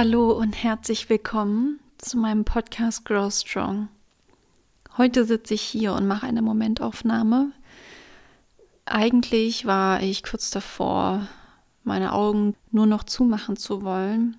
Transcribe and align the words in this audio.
Hallo 0.00 0.30
und 0.30 0.52
herzlich 0.52 1.10
willkommen 1.10 1.80
zu 1.98 2.18
meinem 2.18 2.44
Podcast 2.44 3.04
Grow 3.04 3.34
Strong. 3.34 3.88
Heute 4.96 5.24
sitze 5.24 5.54
ich 5.54 5.62
hier 5.62 5.92
und 5.92 6.06
mache 6.06 6.24
eine 6.24 6.40
Momentaufnahme. 6.40 7.50
Eigentlich 8.84 9.66
war 9.66 10.00
ich 10.00 10.22
kurz 10.22 10.50
davor, 10.50 11.26
meine 11.82 12.12
Augen 12.12 12.54
nur 12.70 12.86
noch 12.86 13.02
zumachen 13.02 13.56
zu 13.56 13.82
wollen, 13.82 14.36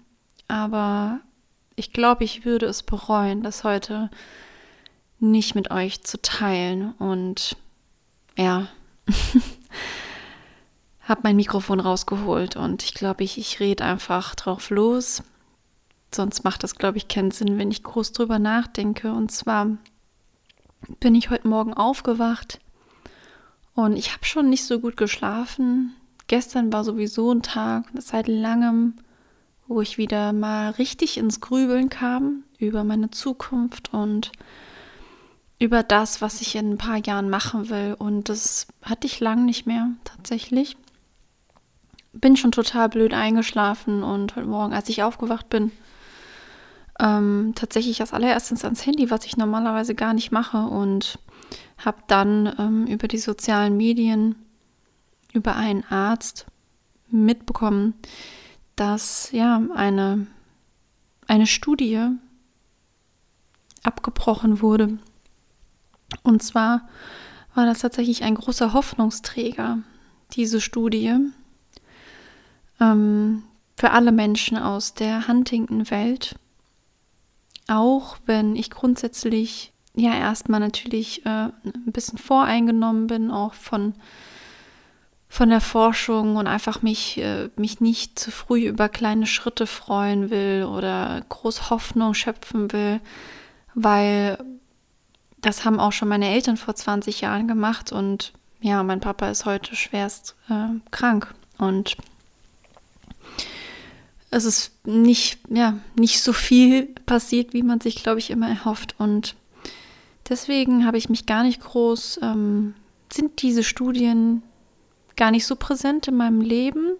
aber 0.47 1.19
ich 1.75 1.91
glaube, 1.91 2.23
ich 2.23 2.45
würde 2.45 2.65
es 2.67 2.81
bereuen, 2.81 3.43
das 3.43 3.65
heute 3.65 4.09
nicht 5.19 5.55
mit 5.55 5.71
euch 5.71 6.05
zu 6.05 6.21
teilen 6.21 6.93
und 6.93 7.57
ja, 8.37 8.69
habe 11.01 11.19
mein 11.23 11.35
Mikrofon 11.35 11.81
rausgeholt 11.81 12.55
und 12.55 12.81
ich 12.81 12.93
glaube, 12.93 13.25
ich, 13.25 13.37
ich 13.37 13.59
rede 13.59 13.83
einfach 13.83 14.35
drauf 14.35 14.69
los 14.69 15.21
sonst 16.13 16.43
macht 16.43 16.63
das, 16.63 16.75
glaube 16.75 16.97
ich, 16.97 17.07
keinen 17.07 17.31
Sinn, 17.31 17.57
wenn 17.57 17.71
ich 17.71 17.83
groß 17.83 18.11
drüber 18.13 18.39
nachdenke. 18.39 19.13
Und 19.13 19.31
zwar 19.31 19.77
bin 20.99 21.15
ich 21.15 21.29
heute 21.29 21.47
Morgen 21.47 21.73
aufgewacht 21.73 22.59
und 23.75 23.95
ich 23.97 24.13
habe 24.13 24.25
schon 24.25 24.49
nicht 24.49 24.65
so 24.65 24.79
gut 24.79 24.97
geschlafen. 24.97 25.95
Gestern 26.27 26.71
war 26.71 26.83
sowieso 26.83 27.31
ein 27.31 27.41
Tag 27.41 27.85
seit 27.95 28.27
langem, 28.27 28.95
wo 29.67 29.81
ich 29.81 29.97
wieder 29.97 30.33
mal 30.33 30.71
richtig 30.71 31.17
ins 31.17 31.41
Grübeln 31.41 31.89
kam 31.89 32.43
über 32.57 32.83
meine 32.83 33.11
Zukunft 33.11 33.93
und 33.93 34.31
über 35.59 35.83
das, 35.83 36.21
was 36.21 36.41
ich 36.41 36.55
in 36.55 36.71
ein 36.71 36.77
paar 36.77 36.97
Jahren 36.97 37.29
machen 37.29 37.69
will. 37.69 37.95
Und 37.97 38.29
das 38.29 38.67
hatte 38.81 39.07
ich 39.07 39.19
lang 39.19 39.45
nicht 39.45 39.65
mehr 39.65 39.91
tatsächlich. 40.03 40.77
Bin 42.13 42.37
schon 42.37 42.51
total 42.51 42.89
blöd 42.89 43.13
eingeschlafen 43.13 44.03
und 44.03 44.35
heute 44.35 44.47
Morgen, 44.47 44.73
als 44.73 44.89
ich 44.89 45.03
aufgewacht 45.03 45.49
bin, 45.49 45.71
ähm, 46.99 47.53
tatsächlich 47.55 48.01
als 48.01 48.13
allererstes 48.13 48.63
ans 48.65 48.85
Handy, 48.85 49.09
was 49.09 49.25
ich 49.25 49.37
normalerweise 49.37 49.95
gar 49.95 50.13
nicht 50.13 50.31
mache 50.31 50.57
und 50.57 51.19
habe 51.77 52.03
dann 52.07 52.53
ähm, 52.59 52.87
über 52.87 53.07
die 53.07 53.17
sozialen 53.17 53.77
Medien, 53.77 54.35
über 55.33 55.55
einen 55.55 55.83
Arzt 55.85 56.45
mitbekommen, 57.09 57.93
dass 58.75 59.31
ja 59.31 59.61
eine, 59.75 60.27
eine 61.27 61.47
Studie 61.47 62.07
abgebrochen 63.83 64.61
wurde. 64.61 64.97
Und 66.23 66.43
zwar 66.43 66.87
war 67.55 67.65
das 67.65 67.79
tatsächlich 67.79 68.23
ein 68.23 68.35
großer 68.35 68.73
Hoffnungsträger, 68.73 69.79
diese 70.33 70.61
Studie, 70.61 71.15
ähm, 72.79 73.43
für 73.77 73.91
alle 73.91 74.11
Menschen 74.11 74.57
aus 74.57 74.93
der 74.93 75.27
Huntington-Welt 75.27 76.35
auch 77.69 78.17
wenn 78.25 78.55
ich 78.55 78.69
grundsätzlich 78.69 79.71
ja 79.95 80.13
erstmal 80.13 80.59
natürlich 80.59 81.25
äh, 81.25 81.49
ein 81.63 81.91
bisschen 81.91 82.17
voreingenommen 82.17 83.07
bin, 83.07 83.31
auch 83.31 83.53
von, 83.53 83.93
von 85.27 85.49
der 85.49 85.61
Forschung 85.61 86.35
und 86.35 86.47
einfach 86.47 86.81
mich, 86.81 87.17
äh, 87.19 87.49
mich 87.55 87.81
nicht 87.81 88.17
zu 88.17 88.31
früh 88.31 88.67
über 88.67 88.89
kleine 88.89 89.25
Schritte 89.25 89.67
freuen 89.67 90.29
will 90.29 90.65
oder 90.65 91.21
groß 91.29 91.69
Hoffnung 91.69 92.13
schöpfen 92.13 92.71
will, 92.71 93.01
weil 93.73 94.37
das 95.41 95.65
haben 95.65 95.79
auch 95.79 95.91
schon 95.91 96.09
meine 96.09 96.29
Eltern 96.29 96.57
vor 96.57 96.75
20 96.75 97.21
Jahren 97.21 97.47
gemacht 97.47 97.91
und 97.91 98.33
ja, 98.61 98.83
mein 98.83 98.99
Papa 98.99 99.29
ist 99.29 99.45
heute 99.45 99.75
schwerst 99.75 100.35
äh, 100.49 100.67
krank 100.91 101.33
und 101.57 101.95
es 104.31 104.45
ist 104.45 104.85
nicht, 104.85 105.39
ja, 105.49 105.79
nicht 105.95 106.21
so 106.21 106.33
viel 106.33 106.85
passiert, 107.05 107.53
wie 107.53 107.63
man 107.63 107.81
sich, 107.81 108.03
glaube 108.03 108.19
ich, 108.19 108.29
immer 108.29 108.47
erhofft. 108.47 108.95
Und 108.99 109.35
deswegen 110.27 110.85
habe 110.85 110.97
ich 110.97 111.09
mich 111.09 111.25
gar 111.25 111.43
nicht 111.43 111.61
groß, 111.61 112.19
ähm, 112.21 112.75
sind 113.11 113.41
diese 113.41 113.63
Studien 113.63 114.43
gar 115.15 115.31
nicht 115.31 115.45
so 115.45 115.55
präsent 115.55 116.07
in 116.07 116.15
meinem 116.15 116.41
Leben. 116.41 116.91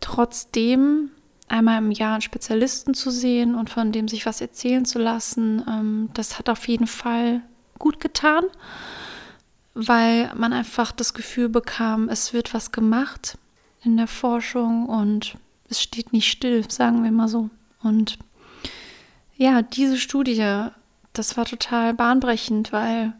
Trotzdem 0.00 1.10
einmal 1.48 1.78
im 1.78 1.92
Jahr 1.92 2.14
einen 2.14 2.22
Spezialisten 2.22 2.94
zu 2.94 3.10
sehen 3.10 3.54
und 3.54 3.70
von 3.70 3.92
dem 3.92 4.08
sich 4.08 4.26
was 4.26 4.40
erzählen 4.40 4.84
zu 4.84 4.98
lassen, 4.98 5.64
ähm, 5.68 6.10
das 6.14 6.38
hat 6.38 6.48
auf 6.48 6.66
jeden 6.66 6.88
Fall 6.88 7.40
gut 7.78 8.00
getan, 8.00 8.44
weil 9.74 10.32
man 10.34 10.52
einfach 10.52 10.90
das 10.90 11.14
Gefühl 11.14 11.48
bekam, 11.48 12.08
es 12.08 12.32
wird 12.32 12.52
was 12.52 12.72
gemacht 12.72 13.38
in 13.84 13.96
der 13.96 14.08
Forschung 14.08 14.86
und 14.86 15.36
es 15.68 15.82
steht 15.82 16.12
nicht 16.12 16.30
still, 16.30 16.68
sagen 16.70 17.04
wir 17.04 17.10
mal 17.10 17.28
so. 17.28 17.50
Und 17.82 18.18
ja, 19.36 19.62
diese 19.62 19.98
Studie, 19.98 20.68
das 21.12 21.36
war 21.36 21.44
total 21.44 21.94
bahnbrechend, 21.94 22.72
weil 22.72 23.12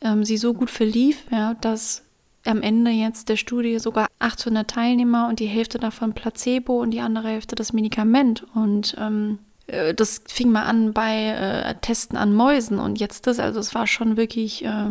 ähm, 0.00 0.24
sie 0.24 0.36
so 0.36 0.54
gut 0.54 0.70
verlief, 0.70 1.24
ja, 1.30 1.54
dass 1.54 2.02
am 2.44 2.62
Ende 2.62 2.90
jetzt 2.90 3.28
der 3.28 3.36
Studie 3.36 3.78
sogar 3.78 4.08
800 4.18 4.68
Teilnehmer 4.68 5.28
und 5.28 5.38
die 5.40 5.46
Hälfte 5.46 5.78
davon 5.78 6.12
Placebo 6.12 6.80
und 6.80 6.90
die 6.90 7.00
andere 7.00 7.28
Hälfte 7.28 7.54
das 7.54 7.72
Medikament. 7.72 8.44
Und 8.54 8.96
ähm, 8.98 9.38
äh, 9.68 9.94
das 9.94 10.22
fing 10.26 10.50
mal 10.50 10.64
an 10.64 10.92
bei 10.92 11.26
äh, 11.26 11.74
Testen 11.80 12.16
an 12.18 12.34
Mäusen 12.34 12.78
und 12.78 12.98
jetzt 12.98 13.26
das. 13.26 13.38
Also 13.38 13.60
es 13.60 13.74
war 13.74 13.86
schon 13.86 14.16
wirklich 14.16 14.64
äh, 14.64 14.90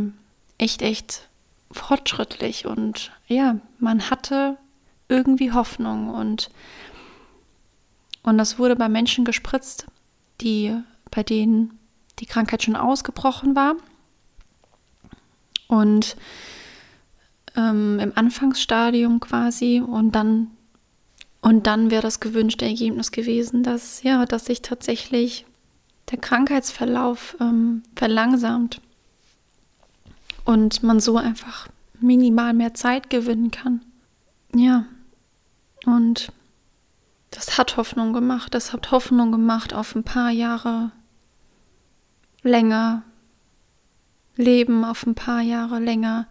echt, 0.57 0.81
echt 0.81 1.27
fortschrittlich. 1.71 2.65
Und 2.65 3.11
ja, 3.27 3.57
man 3.79 4.09
hatte 4.09 4.57
irgendwie 5.11 5.51
Hoffnung. 5.51 6.09
Und 6.09 6.49
und 8.23 8.37
das 8.37 8.57
wurde 8.57 8.75
bei 8.75 8.87
Menschen 8.87 9.25
gespritzt, 9.25 9.87
die 10.41 10.75
bei 11.09 11.23
denen 11.23 11.77
die 12.19 12.25
Krankheit 12.25 12.63
schon 12.63 12.75
ausgebrochen 12.75 13.55
war. 13.55 13.75
Und 15.67 16.15
ähm, 17.55 17.99
im 17.99 18.11
Anfangsstadium 18.15 19.19
quasi. 19.19 19.81
Und 19.85 20.13
dann 20.13 20.47
und 21.41 21.65
dann 21.65 21.89
wäre 21.89 22.03
das 22.03 22.19
gewünschte 22.19 22.65
Ergebnis 22.65 23.11
gewesen, 23.11 23.63
dass 23.63 24.03
ja, 24.03 24.25
dass 24.25 24.45
sich 24.45 24.61
tatsächlich 24.61 25.45
der 26.11 26.19
Krankheitsverlauf 26.19 27.35
ähm, 27.39 27.83
verlangsamt 27.95 28.81
und 30.45 30.83
man 30.83 30.99
so 30.99 31.17
einfach 31.17 31.67
minimal 31.99 32.53
mehr 32.53 32.73
Zeit 32.73 33.09
gewinnen 33.09 33.49
kann. 33.49 33.81
Ja, 34.53 34.85
und 35.85 36.31
das 37.31 37.57
hat 37.57 37.77
Hoffnung 37.77 38.13
gemacht. 38.13 38.53
Das 38.53 38.73
hat 38.73 38.91
Hoffnung 38.91 39.31
gemacht 39.31 39.73
auf 39.73 39.95
ein 39.95 40.03
paar 40.03 40.29
Jahre 40.29 40.91
länger 42.43 43.03
leben, 44.35 44.83
auf 44.83 45.05
ein 45.05 45.15
paar 45.15 45.41
Jahre 45.41 45.79
länger 45.79 46.27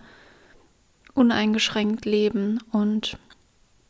uneingeschränkt 1.15 2.05
leben. 2.05 2.61
Und 2.71 3.19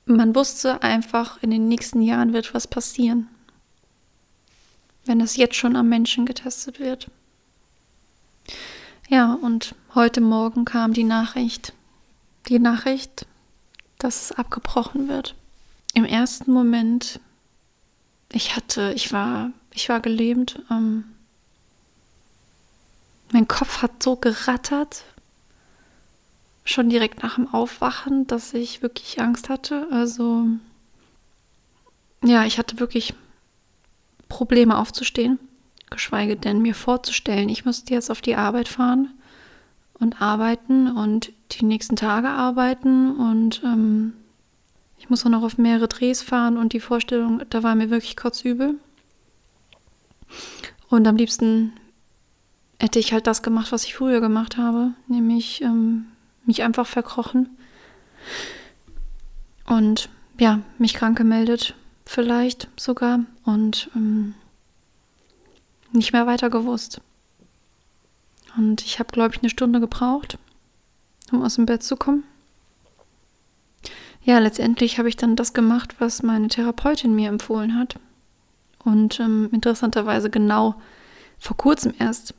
man 0.07 0.35
wusste 0.35 0.83
einfach, 0.83 1.43
in 1.43 1.51
den 1.51 1.69
nächsten 1.69 2.01
Jahren 2.01 2.33
wird 2.33 2.55
was 2.55 2.67
passieren, 2.67 3.29
wenn 5.05 5.21
es 5.21 5.37
jetzt 5.37 5.57
schon 5.57 5.77
am 5.77 5.89
Menschen 5.89 6.27
getestet 6.27 6.79
wird. 6.79 7.11
Ja, 9.09 9.35
und 9.35 9.75
heute 9.97 10.21
Morgen 10.21 10.65
kam 10.65 10.93
die 10.93 11.05
Nachricht, 11.05 11.73
die 12.49 12.61
Nachricht, 12.61 13.27
dass 13.99 14.23
es 14.23 14.33
abgebrochen 14.33 15.09
wird 15.09 15.35
im 15.95 16.05
ersten 16.05 16.53
Moment, 16.53 17.21
ich 18.33 18.57
hatte, 18.57 18.93
ich 18.95 19.13
war, 19.13 19.51
ich 19.73 19.89
war 19.89 20.01
gelähmt. 20.01 20.61
Ähm, 20.71 21.05
mein 23.33 23.49
Kopf 23.49 23.83
hat 23.83 24.03
so 24.03 24.17
gerattert, 24.17 25.05
schon 26.65 26.89
direkt 26.89 27.23
nach 27.23 27.37
dem 27.37 27.53
Aufwachen, 27.53 28.27
dass 28.27 28.55
ich 28.55 28.83
wirklich 28.83 29.21
Angst 29.21 29.49
hatte. 29.49 29.89
Also, 29.91 30.47
ja, 32.25 32.45
ich 32.45 32.59
hatte 32.59 32.81
wirklich 32.81 33.15
Probleme 34.29 34.79
aufzustehen, 34.79 35.39
geschweige 35.91 36.37
denn 36.37 36.63
mir 36.63 36.75
vorzustellen, 36.75 37.49
ich 37.49 37.65
müsste 37.65 37.95
jetzt 37.95 38.11
auf 38.11 38.21
die 38.21 38.37
Arbeit 38.37 38.69
fahren 38.69 39.13
und 39.95 40.23
arbeiten 40.23 40.97
und 40.97 41.33
die 41.53 41.65
nächsten 41.65 41.97
Tage 41.97 42.29
arbeiten 42.29 43.17
und 43.17 43.63
ähm, 43.65 44.13
ich 45.01 45.09
muss 45.09 45.25
auch 45.25 45.31
noch 45.31 45.43
auf 45.43 45.57
mehrere 45.57 45.89
Drehs 45.89 46.23
fahren 46.23 46.59
und 46.59 46.75
die 46.75 46.79
Vorstellung, 46.79 47.43
da 47.49 47.63
war 47.63 47.75
mir 47.75 47.89
wirklich 47.89 48.17
kotzübel. 48.19 48.75
Und 50.91 51.07
am 51.09 51.17
liebsten 51.17 51.73
hätte 52.79 52.99
ich 52.99 53.15
halt 53.15 53.27
das 53.27 53.43
gemacht, 53.43 53.73
was 53.73 53.85
ich 53.85 53.95
früher 53.95 54.21
gemacht 54.21 54.59
habe, 54.59 54.93
nämlich 55.09 55.63
ähm, 55.63 56.07
mich 56.45 56.63
einfach 56.63 56.87
verkrochen 56.87 57.49
und 59.67 60.11
ja, 60.39 60.61
mich 60.79 60.93
krank 60.93 61.17
gemeldet, 61.17 61.75
vielleicht 62.05 62.69
sogar 62.79 63.21
und 63.45 63.91
ähm, 63.97 64.35
nicht 65.93 66.13
mehr 66.13 66.27
weiter 66.27 66.51
gewusst. 66.51 67.01
Und 68.57 68.83
ich 68.83 68.99
habe, 68.99 69.13
glaube 69.13 69.35
ich, 69.35 69.41
eine 69.41 69.51
Stunde 69.51 69.81
gebraucht, 69.81 70.39
um 71.33 71.43
aus 71.43 71.55
dem 71.55 71.65
Bett 71.65 71.83
zu 71.83 71.97
kommen 71.97 72.25
ja, 74.23 74.39
letztendlich 74.39 74.99
habe 74.99 75.09
ich 75.09 75.17
dann 75.17 75.37
das 75.37 75.53
gemacht, 75.53 75.97
was 75.99 76.23
meine 76.23 76.49
Therapeutin 76.49 77.15
mir 77.15 77.29
empfohlen 77.29 77.79
hat. 77.79 77.97
Und 78.85 79.21
ähm, 79.21 79.49
interessanterweise 79.53 80.31
genau 80.31 80.75
vor 81.39 81.57
kurzem 81.57 81.95
erst, 81.99 82.35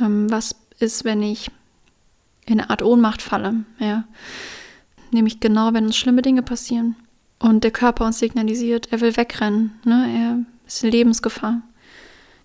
ähm, 0.00 0.30
was 0.30 0.56
ist, 0.78 1.04
wenn 1.04 1.22
ich 1.22 1.50
in 2.46 2.60
eine 2.60 2.70
Art 2.70 2.82
Ohnmacht 2.82 3.22
falle, 3.22 3.64
ja. 3.78 4.04
Nämlich 5.10 5.40
genau, 5.40 5.72
wenn 5.72 5.86
uns 5.86 5.96
schlimme 5.96 6.22
Dinge 6.22 6.42
passieren 6.42 6.96
und 7.38 7.64
der 7.64 7.70
Körper 7.70 8.06
uns 8.06 8.18
signalisiert, 8.18 8.92
er 8.92 9.00
will 9.00 9.16
wegrennen, 9.16 9.78
ne? 9.84 10.06
er 10.12 10.66
ist 10.66 10.82
in 10.82 10.90
Lebensgefahr. 10.90 11.62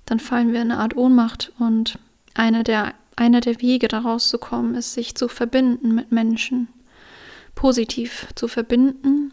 Dann 0.05 0.19
fallen 0.19 0.53
wir 0.53 0.61
in 0.61 0.71
eine 0.71 0.79
Art 0.79 0.95
Ohnmacht 0.95 1.51
und 1.59 1.97
eine 2.33 2.63
der, 2.63 2.93
einer 3.15 3.41
der 3.41 3.61
Wege, 3.61 3.87
da 3.87 3.99
rauszukommen, 3.99 4.75
ist, 4.75 4.93
sich 4.93 5.15
zu 5.15 5.27
verbinden 5.27 5.93
mit 5.93 6.11
Menschen, 6.11 6.67
positiv 7.61 8.25
zu 8.33 8.47
verbinden. 8.47 9.31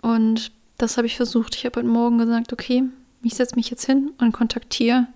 Und 0.00 0.50
das 0.78 0.96
habe 0.96 1.06
ich 1.06 1.16
versucht. 1.16 1.54
Ich 1.54 1.66
habe 1.66 1.80
heute 1.80 1.90
Morgen 1.90 2.16
gesagt, 2.16 2.54
okay, 2.54 2.84
ich 3.22 3.34
setze 3.34 3.54
mich 3.54 3.68
jetzt 3.68 3.84
hin 3.84 4.12
und 4.16 4.32
kontaktiere 4.32 5.08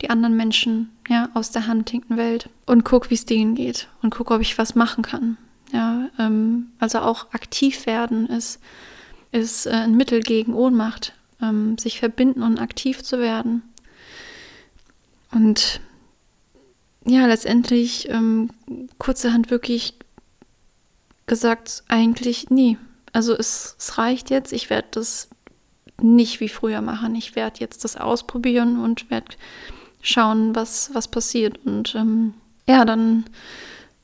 die 0.00 0.08
anderen 0.08 0.34
Menschen 0.34 0.88
ja, 1.10 1.28
aus 1.34 1.50
der 1.50 1.68
huntington 1.68 2.16
Welt 2.16 2.48
und 2.64 2.86
gucke, 2.86 3.10
wie 3.10 3.16
es 3.16 3.26
denen 3.26 3.54
geht 3.54 3.88
und 4.00 4.08
gucke, 4.08 4.32
ob 4.32 4.40
ich 4.40 4.56
was 4.56 4.76
machen 4.76 5.02
kann. 5.02 5.36
Ja, 5.70 6.08
ähm, 6.18 6.68
also 6.78 7.00
auch 7.00 7.34
aktiv 7.34 7.84
werden 7.84 8.28
ist, 8.28 8.60
ist 9.32 9.66
äh, 9.66 9.72
ein 9.72 9.94
Mittel 9.94 10.22
gegen 10.22 10.54
Ohnmacht, 10.54 11.12
ähm, 11.42 11.76
sich 11.76 11.98
verbinden 11.98 12.42
und 12.42 12.58
aktiv 12.58 13.02
zu 13.02 13.18
werden. 13.18 13.62
Und 15.32 15.82
ja, 17.04 17.26
letztendlich 17.26 18.08
ähm, 18.08 18.48
kurzerhand 18.96 19.50
wirklich 19.50 19.97
gesagt, 21.28 21.84
eigentlich 21.88 22.50
nie. 22.50 22.78
Also 23.12 23.34
es, 23.34 23.76
es 23.78 23.98
reicht 23.98 24.30
jetzt, 24.30 24.52
ich 24.52 24.70
werde 24.70 24.88
das 24.92 25.28
nicht 26.00 26.40
wie 26.40 26.48
früher 26.48 26.80
machen. 26.80 27.14
Ich 27.14 27.36
werde 27.36 27.60
jetzt 27.60 27.84
das 27.84 27.96
ausprobieren 27.96 28.80
und 28.80 29.10
werde 29.10 29.36
schauen, 30.00 30.54
was, 30.54 30.90
was 30.94 31.08
passiert. 31.08 31.58
Und 31.64 31.94
ähm, 31.94 32.34
ja, 32.66 32.84
dann 32.84 33.24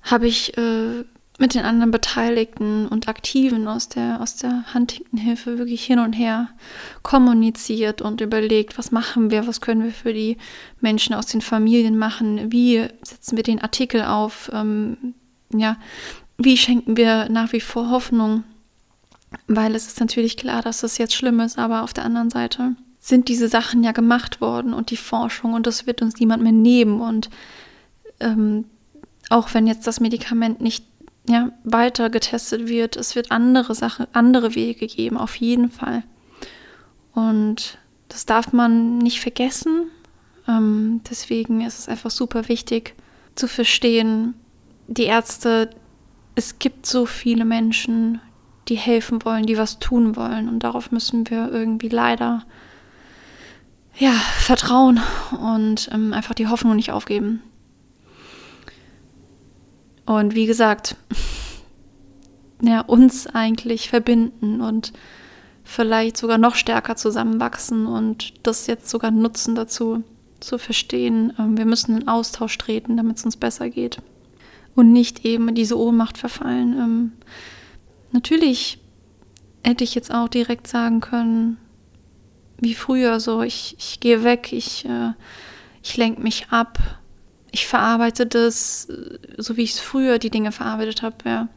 habe 0.03 0.27
ich 0.27 0.57
äh, 0.59 1.05
mit 1.39 1.55
den 1.55 1.65
anderen 1.65 1.91
Beteiligten 1.91 2.87
und 2.87 3.09
Aktiven 3.09 3.67
aus 3.67 3.89
der, 3.89 4.21
aus 4.21 4.37
der 4.37 4.73
Huntington-Hilfe 4.73 5.59
wirklich 5.59 5.85
hin 5.85 5.99
und 5.99 6.13
her 6.13 6.49
kommuniziert 7.03 8.03
und 8.03 8.21
überlegt, 8.21 8.79
was 8.79 8.93
machen 8.93 9.31
wir, 9.31 9.47
was 9.47 9.61
können 9.61 9.85
wir 9.85 9.93
für 9.93 10.13
die 10.13 10.37
Menschen 10.81 11.15
aus 11.15 11.27
den 11.27 11.41
Familien 11.41 11.99
machen, 11.99 12.53
wie 12.53 12.87
setzen 13.03 13.37
wir 13.37 13.43
den 13.43 13.61
Artikel 13.61 14.03
auf, 14.03 14.51
ähm, 14.53 15.15
ja, 15.53 15.77
wie 16.39 16.57
schenken 16.57 16.97
wir 16.97 17.29
nach 17.29 17.53
wie 17.53 17.61
vor 17.61 17.91
Hoffnung, 17.91 18.45
weil 19.47 19.75
es 19.75 19.87
ist 19.87 20.01
natürlich 20.01 20.37
klar, 20.37 20.63
dass 20.63 20.81
das 20.81 20.99
jetzt 20.99 21.15
schlimm 21.15 21.41
ist, 21.41 21.59
aber 21.59 21.83
auf 21.83 21.93
der 21.93 22.05
anderen 22.05 22.31
Seite 22.31 22.77
sind 22.99 23.29
diese 23.29 23.49
Sachen 23.49 23.85
ja 23.85 23.93
gemacht 23.93 24.41
worden 24.41 24.73
und 24.73 24.91
die 24.91 24.97
Forschung 24.97 25.53
und 25.53 25.67
das 25.67 25.87
wird 25.87 26.03
uns 26.03 26.19
niemand 26.19 26.43
mehr 26.43 26.53
nehmen 26.53 27.01
und 27.01 27.29
ähm, 28.21 28.65
auch 29.31 29.53
wenn 29.55 29.67
jetzt 29.67 29.87
das 29.87 30.01
Medikament 30.01 30.61
nicht 30.61 30.85
ja, 31.29 31.51
weiter 31.65 32.11
getestet 32.11 32.69
wird. 32.69 32.97
Es 32.97 33.17
wird 33.17 33.31
andere 33.31 33.75
Sachen, 33.75 34.07
andere 34.13 34.55
Wege 34.55 34.87
geben, 34.87 35.17
auf 35.17 35.37
jeden 35.37 35.71
Fall. 35.71 36.03
Und 37.15 37.79
das 38.09 38.27
darf 38.27 38.53
man 38.53 38.99
nicht 38.99 39.21
vergessen. 39.21 39.91
Ähm, 40.47 41.01
deswegen 41.09 41.63
ist 41.63 41.79
es 41.79 41.89
einfach 41.89 42.11
super 42.11 42.49
wichtig 42.49 42.95
zu 43.35 43.49
verstehen, 43.49 44.35
die 44.87 45.05
Ärzte, 45.05 45.71
es 46.35 46.59
gibt 46.59 46.87
so 46.87 47.07
viele 47.07 47.45
Menschen, 47.45 48.21
die 48.69 48.77
helfen 48.77 49.25
wollen, 49.25 49.47
die 49.47 49.59
was 49.59 49.79
tun 49.79 50.17
wollen. 50.17 50.49
Und 50.49 50.61
darauf 50.61 50.91
müssen 50.91 51.29
wir 51.31 51.51
irgendwie 51.53 51.89
leider 51.89 52.45
ja, 53.97 54.13
vertrauen 54.13 55.01
und 55.41 55.89
ähm, 55.93 56.13
einfach 56.13 56.35
die 56.35 56.49
Hoffnung 56.49 56.77
nicht 56.77 56.91
aufgeben. 56.91 57.43
Und 60.07 60.35
wie 60.35 60.47
gesagt, 60.47 60.97
ja, 62.63 62.81
uns 62.81 63.27
eigentlich 63.27 63.89
verbinden 63.89 64.61
und 64.61 64.93
vielleicht 65.63 66.17
sogar 66.17 66.39
noch 66.39 66.57
stärker 66.57 66.97
zusammenwachsen 66.97 67.87
und 67.87 68.47
das 68.47 68.67
jetzt 68.67 68.91
sogar 68.91 69.11
nutzen 69.11 69.55
dazu, 69.55 70.03
zu 70.41 70.59
verstehen, 70.59 71.33
ähm, 71.39 71.57
wir 71.57 71.65
müssen 71.65 71.97
in 71.97 72.09
Austausch 72.09 72.59
treten, 72.59 72.97
damit 72.97 73.19
es 73.19 73.25
uns 73.25 73.37
besser 73.37 73.71
geht. 73.71 74.03
Und 74.75 74.93
nicht 74.93 75.25
eben 75.25 75.49
in 75.49 75.55
diese 75.55 75.79
Ohnmacht 75.79 76.19
verfallen. 76.19 76.73
Ähm, 76.79 77.13
natürlich 78.13 78.79
hätte 79.63 79.85
ich 79.85 79.95
jetzt 79.95 80.13
auch 80.13 80.29
direkt 80.29 80.67
sagen 80.67 81.01
können, 81.01 81.59
wie 82.59 82.75
früher, 82.75 83.21
so 83.21 83.43
ich, 83.43 83.77
ich 83.79 84.01
gehe 84.01 84.25
weg, 84.25 84.53
ich, 84.53 84.85
äh, 84.85 85.13
ich 85.83 85.97
lenke 85.97 86.23
mich 86.23 86.49
ab, 86.51 86.79
ich 87.51 87.67
verarbeite 87.67 88.27
das, 88.27 88.87
äh, 88.87 89.19
so 89.39 89.57
wie 89.57 89.63
ich 89.63 89.73
es 89.73 89.81
früher 89.81 90.19
die 90.19 90.31
Dinge 90.31 90.53
verarbeitet 90.53 91.03
habe. 91.03 91.17
Ja. 91.25 91.49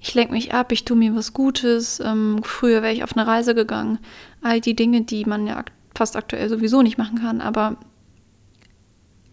Ich 0.00 0.14
lenke 0.14 0.32
mich 0.32 0.54
ab, 0.54 0.70
ich 0.70 0.84
tue 0.84 0.96
mir 0.96 1.14
was 1.16 1.32
Gutes. 1.32 1.98
Ähm, 2.00 2.40
früher 2.42 2.82
wäre 2.82 2.92
ich 2.92 3.02
auf 3.02 3.16
eine 3.16 3.26
Reise 3.26 3.54
gegangen. 3.54 3.98
All 4.42 4.60
die 4.60 4.76
Dinge, 4.76 5.02
die 5.02 5.24
man 5.24 5.46
ja 5.46 5.64
fast 5.94 6.16
aktuell 6.16 6.48
sowieso 6.48 6.82
nicht 6.82 6.98
machen 6.98 7.20
kann. 7.20 7.40
Aber 7.40 7.78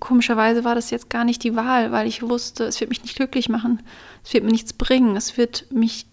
komischerweise 0.02 0.66
war 0.66 0.76
das 0.76 0.90
jetzt 0.90 1.10
gar 1.10 1.24
nicht 1.24 1.44
die 1.44 1.56
Wahl, 1.56 1.94
weil 1.94 2.08
ich 2.08 2.22
wusste, 2.24 2.66
es 2.66 2.82
wird 2.82 2.90
mich 2.90 3.04
nicht 3.04 3.16
glücklich 3.16 3.48
machen. 3.48 3.82
Es 4.26 4.34
wird 4.34 4.44
mir 4.44 4.52
nichts 4.52 4.74
bringen. 4.74 5.16
Es 5.16 5.38
wird 5.38 5.72
mich 5.72 6.08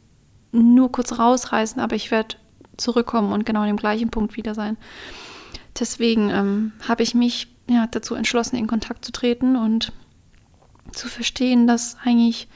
nur 0.53 0.93
kurz 0.93 1.19
rausreißen, 1.19 1.81
aber 1.81 1.97
ich 1.97 2.13
werde 2.13 2.37
zurückkommen 2.77 3.33
und 3.33 3.45
genau 3.45 3.63
an 3.63 3.67
dem 3.67 3.77
gleichen 3.77 4.11
Punkt 4.11 4.37
wieder 4.37 4.55
sein. 4.55 4.77
Deswegen 5.81 6.31
ähm, 6.31 6.73
habe 6.87 7.03
ich 7.03 7.15
mich 7.15 7.49
ja, 7.69 7.87
dazu 7.87 8.15
entschlossen, 8.15 8.57
in 8.57 8.67
Kontakt 8.67 9.05
zu 9.05 9.11
treten 9.11 9.57
und 9.57 9.93
zu 10.93 11.09
verstehen, 11.09 11.67
dass 11.67 11.97
eigentlich, 12.05 12.47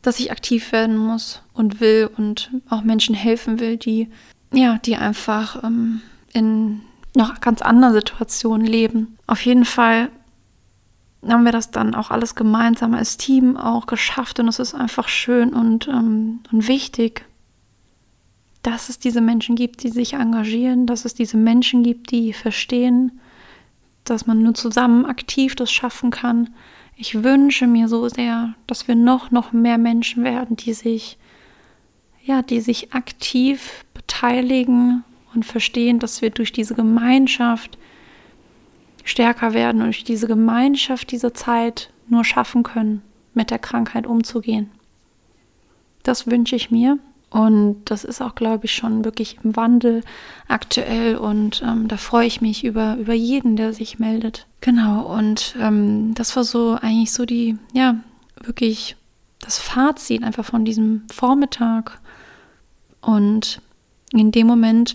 dass 0.00 0.20
ich 0.20 0.30
aktiv 0.30 0.72
werden 0.72 0.96
muss 0.96 1.42
und 1.54 1.80
will 1.80 2.08
und 2.16 2.50
auch 2.70 2.82
Menschen 2.82 3.14
helfen 3.14 3.58
will, 3.58 3.76
die, 3.76 4.08
ja, 4.52 4.78
die 4.78 4.96
einfach 4.96 5.62
ähm, 5.64 6.02
in 6.32 6.82
noch 7.14 7.40
ganz 7.40 7.62
anderen 7.62 7.94
Situationen 7.94 8.66
leben. 8.66 9.18
Auf 9.26 9.44
jeden 9.44 9.64
Fall 9.64 10.08
haben 11.26 11.44
wir 11.44 11.52
das 11.52 11.70
dann 11.70 11.94
auch 11.94 12.10
alles 12.10 12.34
gemeinsam 12.34 12.94
als 12.94 13.16
Team 13.16 13.56
auch 13.56 13.86
geschafft 13.86 14.40
und 14.40 14.48
es 14.48 14.58
ist 14.58 14.74
einfach 14.74 15.08
schön 15.08 15.52
und, 15.52 15.88
ähm, 15.88 16.40
und 16.50 16.66
wichtig, 16.66 17.24
dass 18.62 18.88
es 18.88 18.98
diese 18.98 19.20
Menschen 19.20 19.56
gibt, 19.56 19.82
die 19.82 19.88
sich 19.88 20.14
engagieren, 20.14 20.86
dass 20.86 21.04
es 21.04 21.14
diese 21.14 21.36
Menschen 21.36 21.82
gibt, 21.82 22.10
die 22.10 22.32
verstehen, 22.32 23.20
dass 24.04 24.26
man 24.26 24.42
nur 24.42 24.54
zusammen 24.54 25.06
aktiv 25.06 25.54
das 25.54 25.70
schaffen 25.70 26.10
kann. 26.10 26.50
Ich 26.96 27.22
wünsche 27.22 27.66
mir 27.66 27.88
so 27.88 28.08
sehr, 28.08 28.54
dass 28.66 28.88
wir 28.88 28.94
noch, 28.94 29.30
noch 29.30 29.52
mehr 29.52 29.78
Menschen 29.78 30.24
werden, 30.24 30.56
die 30.56 30.72
sich, 30.72 31.18
ja, 32.24 32.42
die 32.42 32.60
sich 32.60 32.92
aktiv 32.94 33.84
beteiligen 33.94 35.04
und 35.34 35.44
verstehen, 35.44 35.98
dass 35.98 36.22
wir 36.22 36.30
durch 36.30 36.52
diese 36.52 36.74
Gemeinschaft 36.74 37.78
stärker 39.04 39.54
werden 39.54 39.80
und 39.80 39.88
durch 39.88 40.04
diese 40.04 40.26
Gemeinschaft 40.26 41.10
diese 41.10 41.32
Zeit 41.32 41.90
nur 42.08 42.24
schaffen 42.24 42.62
können, 42.62 43.02
mit 43.34 43.50
der 43.50 43.58
Krankheit 43.58 44.06
umzugehen. 44.06 44.70
Das 46.02 46.26
wünsche 46.26 46.56
ich 46.56 46.70
mir 46.70 46.98
und 47.32 47.80
das 47.86 48.04
ist 48.04 48.20
auch, 48.20 48.34
glaube 48.34 48.66
ich, 48.66 48.74
schon 48.74 49.06
wirklich 49.06 49.38
im 49.42 49.56
Wandel 49.56 50.02
aktuell. 50.48 51.16
Und 51.16 51.62
ähm, 51.66 51.88
da 51.88 51.96
freue 51.96 52.26
ich 52.26 52.42
mich 52.42 52.62
über, 52.62 52.96
über 52.96 53.14
jeden, 53.14 53.56
der 53.56 53.72
sich 53.72 53.98
meldet. 53.98 54.46
Genau. 54.60 55.06
Und 55.06 55.56
ähm, 55.58 56.12
das 56.14 56.36
war 56.36 56.44
so 56.44 56.76
eigentlich 56.80 57.10
so 57.12 57.24
die, 57.24 57.56
ja, 57.72 57.96
wirklich 58.42 58.96
das 59.40 59.58
Fazit 59.58 60.22
einfach 60.22 60.44
von 60.44 60.66
diesem 60.66 61.04
Vormittag. 61.10 62.00
Und 63.00 63.62
in 64.12 64.30
dem 64.30 64.46
Moment 64.46 64.94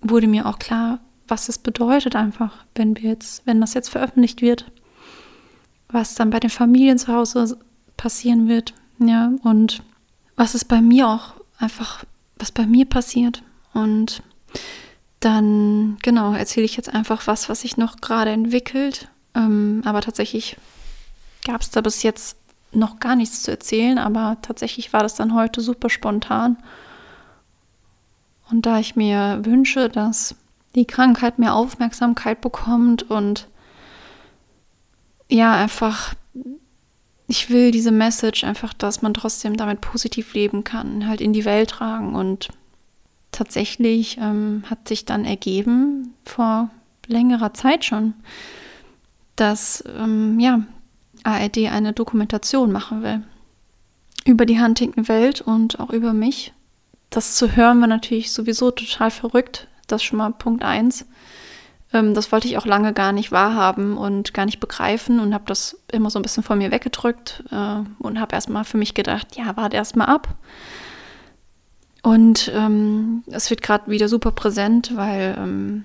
wurde 0.00 0.26
mir 0.26 0.46
auch 0.46 0.58
klar, 0.58 0.98
was 1.32 1.48
es 1.48 1.56
bedeutet 1.56 2.14
einfach, 2.14 2.66
wenn 2.74 2.94
wir 2.94 3.08
jetzt, 3.08 3.46
wenn 3.46 3.62
das 3.62 3.72
jetzt 3.72 3.88
veröffentlicht 3.88 4.42
wird, 4.42 4.70
was 5.88 6.14
dann 6.14 6.28
bei 6.28 6.38
den 6.38 6.50
Familien 6.50 6.98
zu 6.98 7.10
Hause 7.10 7.56
passieren 7.96 8.48
wird, 8.48 8.74
ja, 8.98 9.32
und 9.42 9.82
was 10.36 10.52
es 10.52 10.66
bei 10.66 10.82
mir 10.82 11.08
auch 11.08 11.32
einfach, 11.56 12.04
was 12.36 12.52
bei 12.52 12.66
mir 12.66 12.84
passiert. 12.84 13.42
Und 13.72 14.22
dann, 15.20 15.96
genau, 16.02 16.34
erzähle 16.34 16.66
ich 16.66 16.76
jetzt 16.76 16.92
einfach 16.92 17.26
was, 17.26 17.48
was 17.48 17.62
sich 17.62 17.78
noch 17.78 18.02
gerade 18.02 18.30
entwickelt. 18.30 19.08
Ähm, 19.34 19.80
aber 19.86 20.02
tatsächlich 20.02 20.58
gab 21.46 21.62
es 21.62 21.70
da 21.70 21.80
bis 21.80 22.02
jetzt 22.02 22.36
noch 22.72 23.00
gar 23.00 23.16
nichts 23.16 23.42
zu 23.42 23.50
erzählen, 23.50 23.96
aber 23.96 24.36
tatsächlich 24.42 24.92
war 24.92 25.00
das 25.00 25.14
dann 25.14 25.32
heute 25.32 25.62
super 25.62 25.88
spontan. 25.88 26.58
Und 28.50 28.66
da 28.66 28.78
ich 28.78 28.96
mir 28.96 29.40
wünsche, 29.46 29.88
dass 29.88 30.34
die 30.74 30.86
Krankheit 30.86 31.38
mehr 31.38 31.54
Aufmerksamkeit 31.54 32.40
bekommt 32.40 33.10
und 33.10 33.48
ja, 35.28 35.54
einfach 35.54 36.14
ich 37.32 37.48
will 37.48 37.70
diese 37.70 37.92
Message 37.92 38.44
einfach, 38.44 38.74
dass 38.74 39.00
man 39.00 39.14
trotzdem 39.14 39.56
damit 39.56 39.80
positiv 39.80 40.34
leben 40.34 40.64
kann, 40.64 41.08
halt 41.08 41.22
in 41.22 41.32
die 41.32 41.46
Welt 41.46 41.70
tragen 41.70 42.14
und 42.14 42.50
tatsächlich 43.30 44.18
ähm, 44.18 44.64
hat 44.68 44.86
sich 44.86 45.06
dann 45.06 45.24
ergeben 45.24 46.12
vor 46.24 46.68
längerer 47.06 47.54
Zeit 47.54 47.86
schon, 47.86 48.12
dass 49.36 49.82
ähm, 49.98 50.38
ja, 50.38 50.60
ARD 51.24 51.70
eine 51.70 51.94
Dokumentation 51.94 52.70
machen 52.70 53.02
will 53.02 53.22
über 54.24 54.46
die 54.46 54.60
Huntington-Welt 54.60 55.40
und 55.40 55.80
auch 55.80 55.90
über 55.90 56.12
mich. 56.12 56.52
Das 57.10 57.36
zu 57.36 57.56
hören 57.56 57.80
war 57.80 57.88
natürlich 57.88 58.30
sowieso 58.32 58.70
total 58.70 59.10
verrückt. 59.10 59.68
Das 59.92 60.02
schon 60.02 60.18
mal 60.18 60.30
Punkt 60.30 60.64
eins. 60.64 61.06
Ähm, 61.92 62.14
das 62.14 62.32
wollte 62.32 62.48
ich 62.48 62.56
auch 62.58 62.66
lange 62.66 62.92
gar 62.92 63.12
nicht 63.12 63.32
wahrhaben 63.32 63.96
und 63.96 64.34
gar 64.34 64.46
nicht 64.46 64.60
begreifen 64.60 65.20
und 65.20 65.34
habe 65.34 65.44
das 65.46 65.78
immer 65.92 66.10
so 66.10 66.18
ein 66.18 66.22
bisschen 66.22 66.42
von 66.42 66.58
mir 66.58 66.70
weggedrückt 66.70 67.44
äh, 67.50 67.80
und 67.98 68.20
habe 68.20 68.34
erstmal 68.34 68.64
für 68.64 68.78
mich 68.78 68.94
gedacht, 68.94 69.36
ja, 69.36 69.56
warte 69.56 69.76
erstmal 69.76 70.08
ab. 70.08 70.34
Und 72.02 72.50
ähm, 72.54 73.22
es 73.26 73.48
wird 73.50 73.62
gerade 73.62 73.90
wieder 73.90 74.08
super 74.08 74.32
präsent, 74.32 74.96
weil 74.96 75.36
ähm, 75.38 75.84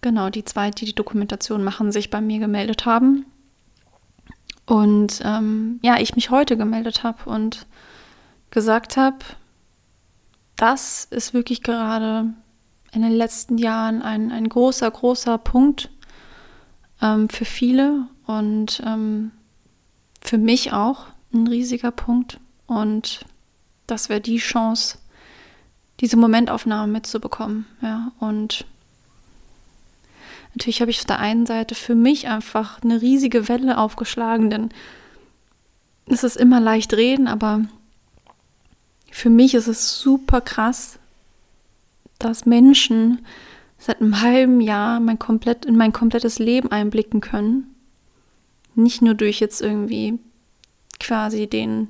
genau 0.00 0.30
die 0.30 0.44
zwei, 0.44 0.70
die 0.70 0.86
die 0.86 0.94
Dokumentation 0.94 1.62
machen, 1.62 1.92
sich 1.92 2.08
bei 2.08 2.20
mir 2.20 2.38
gemeldet 2.38 2.86
haben. 2.86 3.26
Und 4.64 5.20
ähm, 5.24 5.78
ja, 5.82 5.98
ich 5.98 6.14
mich 6.14 6.30
heute 6.30 6.56
gemeldet 6.56 7.02
habe 7.02 7.28
und 7.28 7.66
gesagt 8.50 8.96
habe, 8.96 9.18
das 10.56 11.04
ist 11.04 11.34
wirklich 11.34 11.62
gerade 11.62 12.32
in 12.92 13.02
den 13.02 13.12
letzten 13.12 13.58
Jahren 13.58 14.02
ein, 14.02 14.32
ein 14.32 14.48
großer, 14.48 14.90
großer 14.90 15.38
Punkt 15.38 15.90
ähm, 17.00 17.28
für 17.28 17.44
viele 17.44 18.06
und 18.26 18.82
ähm, 18.84 19.30
für 20.20 20.38
mich 20.38 20.72
auch 20.72 21.06
ein 21.32 21.46
riesiger 21.46 21.90
Punkt. 21.90 22.38
Und 22.66 23.24
das 23.86 24.08
wäre 24.08 24.20
die 24.20 24.38
Chance, 24.38 24.98
diese 26.00 26.16
Momentaufnahme 26.16 26.92
mitzubekommen. 26.92 27.66
Ja, 27.82 28.12
und 28.20 28.64
natürlich 30.54 30.80
habe 30.80 30.90
ich 30.90 30.98
auf 31.00 31.06
der 31.06 31.18
einen 31.18 31.46
Seite 31.46 31.74
für 31.74 31.94
mich 31.94 32.28
einfach 32.28 32.82
eine 32.82 33.00
riesige 33.00 33.48
Welle 33.48 33.78
aufgeschlagen, 33.78 34.50
denn 34.50 34.70
es 36.06 36.24
ist 36.24 36.36
immer 36.36 36.60
leicht 36.60 36.94
reden, 36.94 37.28
aber 37.28 37.62
für 39.10 39.30
mich 39.30 39.54
ist 39.54 39.66
es 39.66 39.98
super 40.00 40.40
krass, 40.40 40.99
dass 42.20 42.46
Menschen 42.46 43.24
seit 43.78 44.00
einem 44.00 44.20
halben 44.20 44.60
Jahr 44.60 45.00
mein 45.00 45.18
komplett, 45.18 45.64
in 45.64 45.76
mein 45.76 45.92
komplettes 45.92 46.38
Leben 46.38 46.70
einblicken 46.70 47.20
können. 47.20 47.74
Nicht 48.74 49.02
nur 49.02 49.14
durch 49.14 49.40
jetzt 49.40 49.60
irgendwie 49.60 50.18
quasi 51.00 51.46
den, 51.46 51.88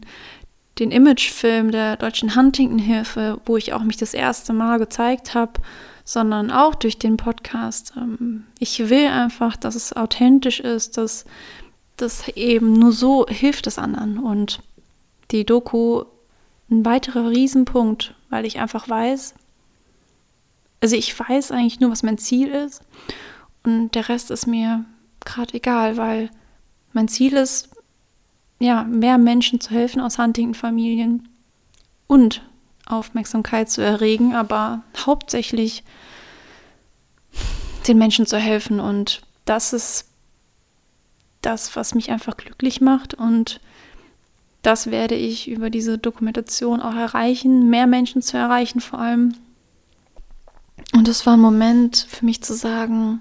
den 0.79 0.93
Imagefilm 0.93 1.73
der 1.73 1.97
Deutschen 1.97 2.37
Huntington-Hilfe, 2.37 3.41
wo 3.45 3.57
ich 3.57 3.73
auch 3.73 3.83
mich 3.83 3.97
das 3.97 4.15
erste 4.15 4.53
Mal 4.53 4.79
gezeigt 4.79 5.35
habe, 5.35 5.61
sondern 6.05 6.51
auch 6.51 6.75
durch 6.75 6.99
den 6.99 7.17
Podcast. 7.17 7.93
Ähm, 7.97 8.45
ich 8.59 8.89
will 8.89 9.07
einfach, 9.07 9.57
dass 9.57 9.75
es 9.75 9.93
authentisch 9.93 10.61
ist, 10.61 10.97
dass 10.97 11.25
das 11.97 12.29
eben 12.29 12.73
nur 12.73 12.93
so 12.93 13.27
hilft 13.29 13.67
es 13.67 13.79
anderen. 13.79 14.19
Und 14.19 14.61
die 15.33 15.45
Doku 15.45 16.05
ein 16.71 16.85
weiterer 16.85 17.31
Riesenpunkt, 17.31 18.15
weil 18.29 18.47
ich 18.47 18.59
einfach 18.59 18.89
weiß, 18.89 19.35
also 20.81 20.97
ich 20.97 21.19
weiß 21.19 21.53
eigentlich 21.53 21.81
nur, 21.81 21.91
was 21.91 22.03
mein 22.03 22.19
Ziel 22.19 22.49
ist. 22.49 22.83
Und 23.63 23.95
der 23.95 24.09
Rest 24.09 24.31
ist 24.31 24.47
mir 24.47 24.85
gerade 25.25 25.55
egal, 25.55 25.97
weil 25.97 26.31
mein 26.93 27.09
Ziel 27.09 27.35
ist, 27.35 27.69
ja, 28.59 28.85
mehr 28.85 29.19
Menschen 29.19 29.61
zu 29.61 29.71
helfen 29.71 30.01
aus 30.01 30.19
Huntington-Familien 30.19 31.29
und 32.07 32.43
Aufmerksamkeit 32.87 33.71
zu 33.71 33.83
erregen, 33.83 34.35
aber 34.35 34.83
hauptsächlich 35.07 35.85
den 37.87 37.99
Menschen 37.99 38.27
zu 38.27 38.39
helfen. 38.39 38.81
Und 38.81 39.23
das 39.45 39.73
ist 39.73 40.07
das, 41.43 41.75
was 41.77 41.95
mich 41.95 42.11
einfach 42.11 42.37
glücklich 42.37 42.81
macht. 42.81 43.15
Und 43.15 43.61
das 44.63 44.91
werde 44.91 45.15
ich 45.15 45.49
über 45.49 45.71
diese 45.71 45.97
Dokumentation 45.97 46.83
auch 46.83 46.95
erreichen, 46.95 47.71
mehr 47.71 47.87
Menschen 47.87 48.21
zu 48.21 48.37
erreichen 48.37 48.81
vor 48.81 48.99
allem 48.99 49.35
und 50.93 51.09
es 51.09 51.27
war 51.27 51.35
ein 51.35 51.41
Moment 51.41 52.07
für 52.09 52.25
mich 52.25 52.43
zu 52.43 52.55
sagen, 52.55 53.21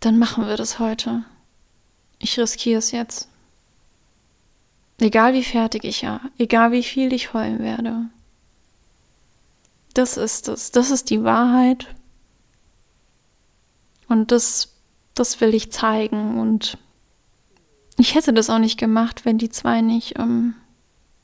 dann 0.00 0.18
machen 0.18 0.46
wir 0.46 0.56
das 0.56 0.78
heute. 0.78 1.24
Ich 2.18 2.38
riskiere 2.38 2.78
es 2.78 2.92
jetzt. 2.92 3.28
Egal 4.98 5.34
wie 5.34 5.42
fertig 5.42 5.84
ich 5.84 6.02
ja, 6.02 6.20
egal 6.38 6.70
wie 6.70 6.84
viel 6.84 7.12
ich 7.12 7.32
heulen 7.32 7.58
werde. 7.58 8.06
Das 9.94 10.16
ist 10.16 10.48
es, 10.48 10.70
das 10.70 10.90
ist 10.90 11.10
die 11.10 11.24
Wahrheit. 11.24 11.88
Und 14.08 14.30
das, 14.30 14.74
das 15.14 15.40
will 15.40 15.54
ich 15.54 15.72
zeigen. 15.72 16.38
Und 16.38 16.78
ich 17.98 18.14
hätte 18.14 18.32
das 18.32 18.50
auch 18.50 18.58
nicht 18.58 18.78
gemacht, 18.78 19.24
wenn 19.24 19.38
die 19.38 19.50
zwei 19.50 19.80
nicht 19.80 20.18
ähm, 20.18 20.54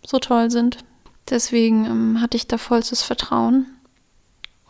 so 0.04 0.18
toll 0.18 0.50
sind. 0.50 0.78
Deswegen 1.30 1.84
ähm, 1.84 2.20
hatte 2.20 2.36
ich 2.36 2.48
da 2.48 2.58
vollstes 2.58 3.02
Vertrauen. 3.02 3.66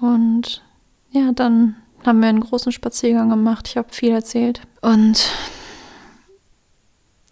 Und 0.00 0.62
ja, 1.10 1.32
dann 1.32 1.76
haben 2.04 2.20
wir 2.20 2.28
einen 2.28 2.40
großen 2.40 2.72
Spaziergang 2.72 3.30
gemacht. 3.30 3.68
Ich 3.68 3.76
habe 3.76 3.92
viel 3.92 4.12
erzählt. 4.12 4.62
Und 4.80 5.30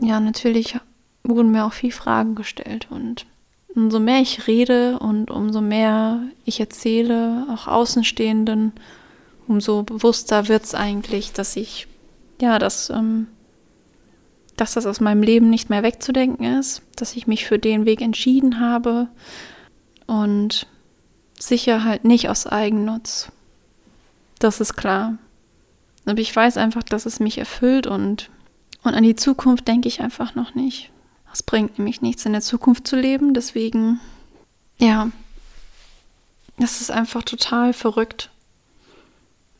ja, 0.01 0.21
natürlich 0.21 0.79
wurden 1.23 1.51
mir 1.51 1.65
auch 1.65 1.73
viele 1.73 1.93
Fragen 1.93 2.35
gestellt. 2.35 2.89
Und 2.91 3.27
umso 3.75 4.01
mehr 4.01 4.21
ich 4.21 4.47
rede 4.47 4.99
und 4.99 5.31
umso 5.31 5.61
mehr 5.61 6.23
ich 6.45 6.61
erzähle, 6.61 7.47
auch 7.51 7.67
Außenstehenden, 7.67 8.73
umso 9.47 9.83
bewusster 9.83 10.49
wird 10.49 10.65
es 10.65 10.75
eigentlich, 10.75 11.33
dass 11.33 11.57
ich, 11.57 11.87
ja, 12.41 12.59
dass, 12.59 12.91
ähm, 12.91 13.29
dass 14.57 14.75
das 14.75 14.87
aus 14.87 15.01
meinem 15.01 15.23
Leben 15.23 15.51
nicht 15.51 15.71
mehr 15.71 15.83
wegzudenken 15.83 16.59
ist, 16.59 16.83
dass 16.97 17.15
ich 17.15 17.27
mich 17.27 17.45
für 17.45 17.59
den 17.59 17.85
Weg 17.85 18.01
entschieden 18.01 18.61
habe 18.61 19.09
und 20.07 20.67
sicher 21.39 21.85
halt 21.85 22.05
nicht 22.05 22.29
aus 22.29 22.47
Eigennutz. 22.47 23.31
Das 24.39 24.61
ist 24.61 24.77
klar. 24.77 25.19
Aber 26.05 26.19
ich 26.19 26.35
weiß 26.35 26.57
einfach, 26.57 26.83
dass 26.83 27.07
es 27.07 27.21
mich 27.21 27.39
erfüllt 27.39 27.87
und, 27.87 28.31
und 28.83 28.95
an 28.95 29.03
die 29.03 29.17
Zukunft 29.17 29.67
denke 29.67 29.89
ich 29.89 30.01
einfach 30.01 30.35
noch 30.35 30.55
nicht. 30.55 30.91
Es 31.33 31.43
bringt 31.43 31.79
nämlich 31.79 32.01
nichts, 32.01 32.25
in 32.25 32.33
der 32.33 32.43
Zukunft 32.43 32.87
zu 32.87 32.97
leben. 32.97 33.35
Deswegen, 33.35 34.01
ja, 34.79 35.11
das 36.59 36.81
ist 36.81 36.91
einfach 36.91 37.23
total 37.23 37.73
verrückt. 37.73 38.31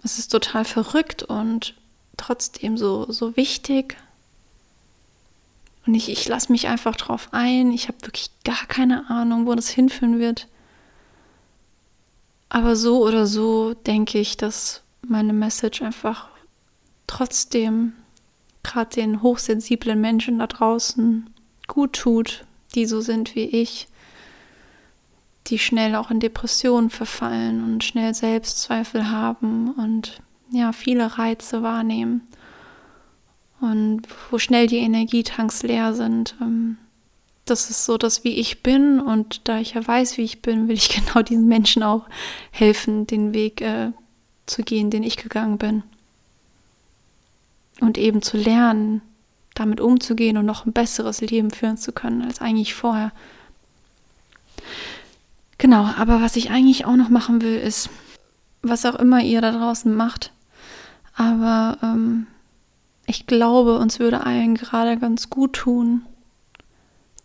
Es 0.03 0.19
ist 0.19 0.29
total 0.29 0.65
verrückt 0.65 1.25
und 1.25 1.75
trotzdem 2.17 2.79
so, 2.79 3.11
so 3.11 3.37
wichtig. 3.37 3.97
Und 5.87 5.95
ich, 5.95 6.09
ich 6.09 6.27
lasse 6.29 6.51
mich 6.51 6.69
einfach 6.69 6.97
drauf 6.97 7.29
ein. 7.33 7.73
Ich 7.73 7.89
habe 7.89 7.99
wirklich 8.03 8.31
gar 8.45 8.67
keine 8.67 9.11
Ahnung, 9.11 9.47
wo 9.47 9.55
das 9.55 9.69
hinführen 9.69 10.19
wird. 10.19 10.49
Aber 12.49 12.77
so 12.77 13.05
oder 13.05 13.27
so 13.27 13.75
denke 13.75 14.19
ich, 14.19 14.37
dass 14.37 14.83
meine 15.03 15.33
Message 15.33 15.83
einfach 15.83 16.29
trotzdem 17.07 17.93
gerade 18.63 18.91
den 18.91 19.23
hochsensiblen 19.23 20.01
Menschen 20.01 20.39
da 20.39 20.47
draußen 20.47 21.31
gut 21.67 21.95
tut, 21.95 22.45
die 22.75 22.87
so 22.87 23.01
sind 23.01 23.35
wie 23.35 23.45
ich, 23.45 23.89
die 25.47 25.59
schnell 25.59 25.95
auch 25.95 26.11
in 26.11 26.21
Depressionen 26.21 26.91
verfallen 26.91 27.63
und 27.63 27.85
schnell 27.85 28.15
Selbstzweifel 28.15 29.11
haben 29.11 29.73
und 29.73 30.21
ja, 30.51 30.73
viele 30.73 31.19
Reize 31.19 31.63
wahrnehmen 31.63 32.27
und 33.61 34.03
wo 34.31 34.39
schnell 34.39 34.67
die 34.67 34.79
Energietanks 34.79 35.63
leer 35.63 35.95
sind. 35.95 36.37
Ähm, 36.41 36.79
das 37.47 37.71
ist 37.71 37.85
so 37.85 37.97
das, 37.97 38.25
wie 38.25 38.39
ich 38.39 38.63
bin. 38.63 39.01
Und 39.01 39.49
da 39.49 39.59
ich 39.59 39.75
ja 39.75 39.87
weiß, 39.87 40.19
wie 40.19 40.23
ich 40.23 40.43
bin, 40.43 40.69
will 40.69 40.77
ich 40.77 40.89
genau 41.07 41.23
diesen 41.23 41.47
Menschen 41.47 41.83
auch 41.83 42.07
helfen, 42.51 43.07
den 43.07 43.33
Weg 43.33 43.61
äh, 43.61 43.93
zu 44.47 44.63
gehen, 44.63 44.91
den 44.91 45.03
ich 45.03 45.17
gegangen 45.17 45.59
bin. 45.59 45.83
Und 47.81 47.99
eben 47.99 48.23
zu 48.23 48.37
lernen, 48.37 49.03
damit 49.55 49.81
umzugehen 49.81 50.37
und 50.37 50.47
noch 50.47 50.67
ein 50.67 50.73
besseres 50.73 51.21
Leben 51.21 51.51
führen 51.51 51.77
zu 51.77 51.93
können 51.93 52.23
als 52.23 52.41
eigentlich 52.41 52.75
vorher. 52.75 53.13
Genau, 55.59 55.85
aber 55.97 56.21
was 56.21 56.37
ich 56.37 56.51
eigentlich 56.51 56.85
auch 56.85 56.97
noch 56.97 57.09
machen 57.09 57.43
will, 57.43 57.57
ist, 57.57 57.89
was 58.63 58.85
auch 58.85 58.95
immer 58.97 59.23
ihr 59.23 59.41
da 59.41 59.53
draußen 59.53 59.95
macht, 59.95 60.33
aber 61.15 61.79
ähm, 61.83 62.27
ich 63.07 63.27
glaube, 63.27 63.79
uns 63.79 63.99
würde 63.99 64.27
allen 64.27 64.55
gerade 64.55 64.99
ganz 64.99 65.31
gut 65.31 65.55
tun, 65.55 66.05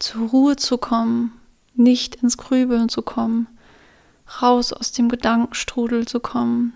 zur 0.01 0.29
Ruhe 0.29 0.55
zu 0.55 0.77
kommen, 0.77 1.33
nicht 1.73 2.15
ins 2.15 2.37
Grübeln 2.37 2.89
zu 2.89 3.01
kommen, 3.01 3.47
raus 4.41 4.73
aus 4.73 4.91
dem 4.91 5.09
Gedankenstrudel 5.09 6.07
zu 6.07 6.19
kommen, 6.19 6.73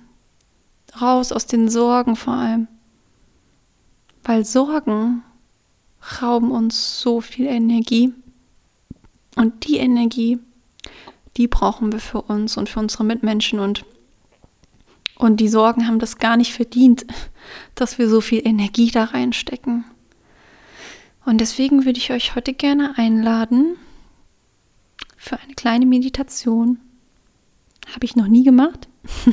raus 1.02 1.32
aus 1.32 1.46
den 1.46 1.70
Sorgen 1.70 2.16
vor 2.16 2.34
allem. 2.34 2.68
Weil 4.24 4.46
Sorgen 4.46 5.24
rauben 6.22 6.52
uns 6.52 7.00
so 7.00 7.22
viel 7.22 7.46
Energie. 7.46 8.14
Und 9.36 9.68
die 9.68 9.78
Energie, 9.78 10.40
die 11.38 11.48
brauchen 11.48 11.92
wir 11.92 12.00
für 12.00 12.22
uns 12.22 12.58
und 12.58 12.70
für 12.70 12.80
unsere 12.80 13.04
Mitmenschen 13.04 13.60
und 13.60 13.86
und 15.18 15.38
die 15.40 15.48
Sorgen 15.48 15.88
haben 15.88 16.00
das 16.00 16.18
gar 16.18 16.36
nicht 16.36 16.52
verdient, 16.52 17.06
dass 17.76 17.98
wir 17.98 18.10
so 18.10 18.20
viel 18.20 18.46
Energie 18.46 18.92
da 18.92 19.06
reinstecken. 19.06 19.86
Und 21.26 21.42
deswegen 21.42 21.86
würde 21.86 21.98
ich 21.98 22.12
euch 22.12 22.36
heute 22.36 22.54
gerne 22.54 22.98
einladen 22.98 23.78
für 25.18 25.40
eine 25.40 25.56
kleine 25.56 25.86
Meditation. 25.86 26.80
Habe 27.94 28.06
ich 28.06 28.16
noch 28.16 28.28
nie 28.28 28.44
gemacht. 28.44 28.88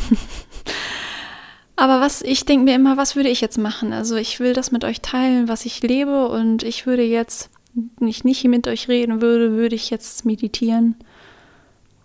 Aber 1.77 2.01
was 2.01 2.23
ich 2.23 2.45
denke 2.45 2.65
mir 2.65 2.75
immer, 2.75 2.97
was 2.97 3.17
würde 3.17 3.29
ich 3.29 3.41
jetzt 3.41 3.59
machen? 3.59 3.93
Also 3.93 4.17
ich 4.17 4.41
will 4.41 4.53
das 4.53 4.73
mit 4.73 4.85
euch 4.85 5.01
teilen, 5.01 5.49
was 5.49 5.67
ich 5.67 5.83
lebe 5.83 6.29
und 6.29 6.63
ich 6.63 6.87
würde 6.87 7.03
jetzt, 7.03 7.51
wenn 7.99 8.09
ich 8.09 8.25
nicht 8.25 8.45
mit 8.45 8.69
euch 8.69 8.89
reden 8.89 9.21
würde, 9.21 9.53
würde 9.53 9.75
ich 9.75 9.91
jetzt 9.91 10.25
meditieren. 10.25 10.97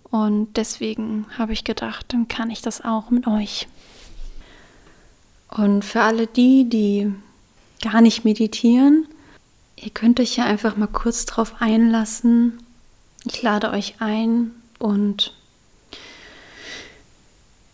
Und 0.03 0.55
deswegen 0.55 1.27
habe 1.37 1.53
ich 1.53 1.63
gedacht, 1.63 2.07
dann 2.09 2.27
kann 2.27 2.49
ich 2.49 2.61
das 2.61 2.83
auch 2.83 3.09
mit 3.09 3.27
euch. 3.27 3.67
Und 5.49 5.83
für 5.83 6.01
alle 6.01 6.27
die, 6.27 6.67
die 6.67 7.13
gar 7.81 8.01
nicht 8.01 8.25
meditieren, 8.25 9.07
ihr 9.77 9.91
könnt 9.91 10.19
euch 10.19 10.35
ja 10.35 10.45
einfach 10.45 10.75
mal 10.75 10.87
kurz 10.87 11.25
drauf 11.25 11.55
einlassen. 11.59 12.59
Ich 13.25 13.41
lade 13.41 13.71
euch 13.71 13.95
ein 13.99 14.51
und 14.79 15.33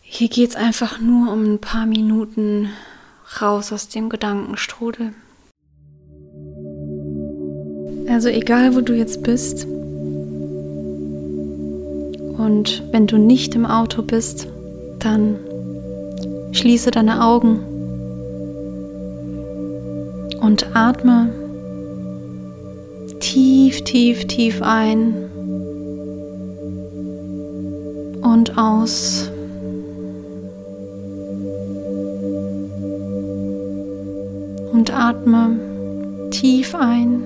hier 0.01 0.29
geht 0.29 0.51
es 0.51 0.55
einfach 0.55 0.99
nur 0.99 1.31
um 1.31 1.43
ein 1.43 1.59
paar 1.59 1.85
Minuten 1.85 2.69
raus 3.41 3.71
aus 3.73 3.87
dem 3.87 4.09
Gedankenstrudel. 4.09 5.13
Also 8.07 8.29
egal, 8.29 8.75
wo 8.75 8.81
du 8.81 8.93
jetzt 8.93 9.23
bist, 9.23 9.65
und 12.37 12.83
wenn 12.91 13.07
du 13.07 13.17
nicht 13.17 13.55
im 13.55 13.65
Auto 13.65 14.01
bist, 14.01 14.47
dann 14.99 15.39
schließe 16.51 16.91
deine 16.91 17.23
Augen 17.23 17.59
und 20.41 20.75
atme 20.75 21.42
tief, 23.83 24.25
tief, 24.27 24.61
ein 24.61 25.29
und 28.21 28.57
aus. 28.57 29.29
Und 34.71 34.91
atme 34.91 35.59
tief 36.31 36.75
ein 36.75 37.23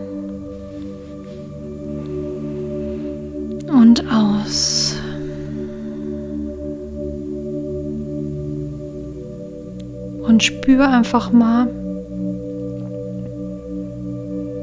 und 3.68 4.04
aus. 4.12 4.96
Und 10.28 10.44
spür 10.44 10.90
einfach 10.90 11.32
mal, 11.32 11.68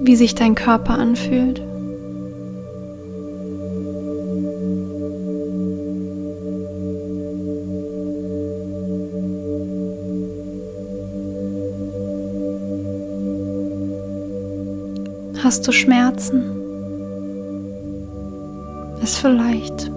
wie 0.02 0.16
sich 0.16 0.34
dein 0.34 0.54
Körper 0.54 0.98
anfühlt. 0.98 1.62
Hast 15.54 15.68
du 15.68 15.70
Schmerzen? 15.70 16.42
Ist 19.00 19.18
vielleicht 19.18 19.88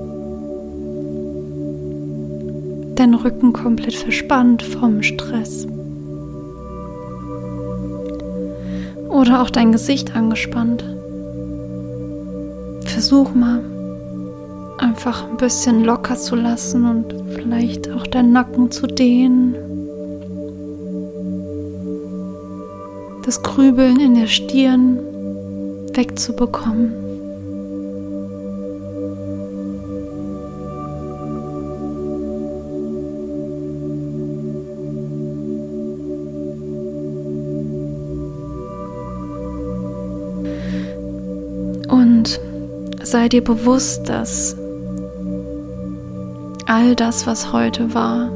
dein 2.94 3.16
Rücken 3.16 3.54
komplett 3.54 3.96
verspannt 3.96 4.62
vom 4.62 5.02
Stress. 5.02 5.66
Oder 9.10 9.42
auch 9.42 9.50
dein 9.50 9.72
Gesicht 9.72 10.16
angespannt. 10.16 10.84
Versuch 12.86 13.34
mal 13.34 13.64
einfach 14.78 15.28
ein 15.28 15.38
bisschen 15.38 15.84
locker 15.84 16.18
zu 16.18 16.36
lassen 16.36 16.86
und 16.86 17.16
vielleicht 17.34 17.90
auch 17.90 18.06
deinen 18.06 18.32
Nacken 18.32 18.70
zu 18.70 18.86
dehnen. 18.86 19.56
Das 23.26 23.42
Grübeln 23.42 24.00
in 24.00 24.14
der 24.14 24.28
Stirn 24.28 25.00
wegzubekommen. 25.98 26.94
Und 41.90 42.40
sei 43.04 43.28
dir 43.28 43.44
bewusst, 43.44 44.08
dass 44.08 44.56
all 46.68 46.96
das, 46.96 47.26
was 47.26 47.52
heute 47.52 47.94
war, 47.94 48.30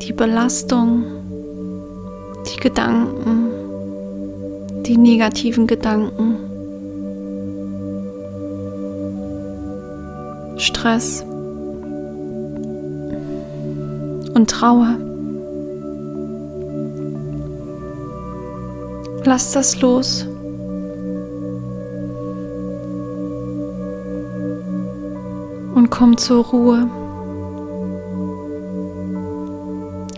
die 0.00 0.12
Belastung, 0.12 1.13
Gedanken, 2.64 3.50
die 4.82 4.96
negativen 4.96 5.68
Gedanken, 5.68 6.36
Stress 10.56 11.24
und 14.34 14.50
Trauer 14.50 14.96
Lass 19.26 19.52
das 19.52 19.80
los. 19.80 20.26
Und 25.74 25.88
komm 25.90 26.18
zur 26.18 26.44
Ruhe. 26.44 26.88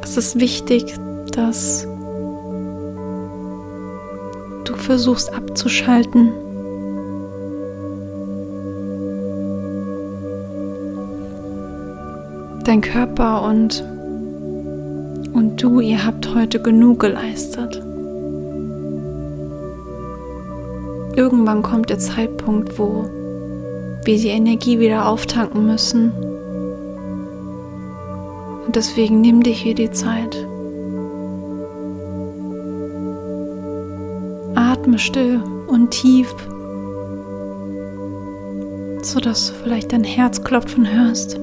Es 0.02 0.16
ist 0.16 0.40
wichtig, 0.40 0.96
dass 1.32 1.85
du 4.68 4.74
versuchst 4.74 5.32
abzuschalten. 5.32 6.32
Dein 12.64 12.80
Körper 12.80 13.42
und, 13.42 13.84
und 15.32 15.62
du, 15.62 15.80
ihr 15.80 16.04
habt 16.04 16.34
heute 16.34 16.60
genug 16.60 17.00
geleistet. 17.00 17.82
Irgendwann 21.14 21.62
kommt 21.62 21.90
der 21.90 21.98
Zeitpunkt, 21.98 22.78
wo 22.78 23.08
wir 24.04 24.18
die 24.18 24.28
Energie 24.28 24.78
wieder 24.78 25.08
auftanken 25.08 25.66
müssen. 25.66 26.12
Und 28.66 28.74
deswegen 28.74 29.20
nimm 29.20 29.42
dir 29.42 29.52
hier 29.52 29.74
die 29.74 29.90
Zeit. 29.90 30.46
Atme 34.86 35.00
still 35.00 35.42
und 35.66 35.90
tief, 35.90 36.32
sodass 39.02 39.48
du 39.48 39.54
vielleicht 39.64 39.90
dein 39.92 40.04
Herz 40.04 40.44
klopfen 40.44 40.88
hörst. 40.88 41.40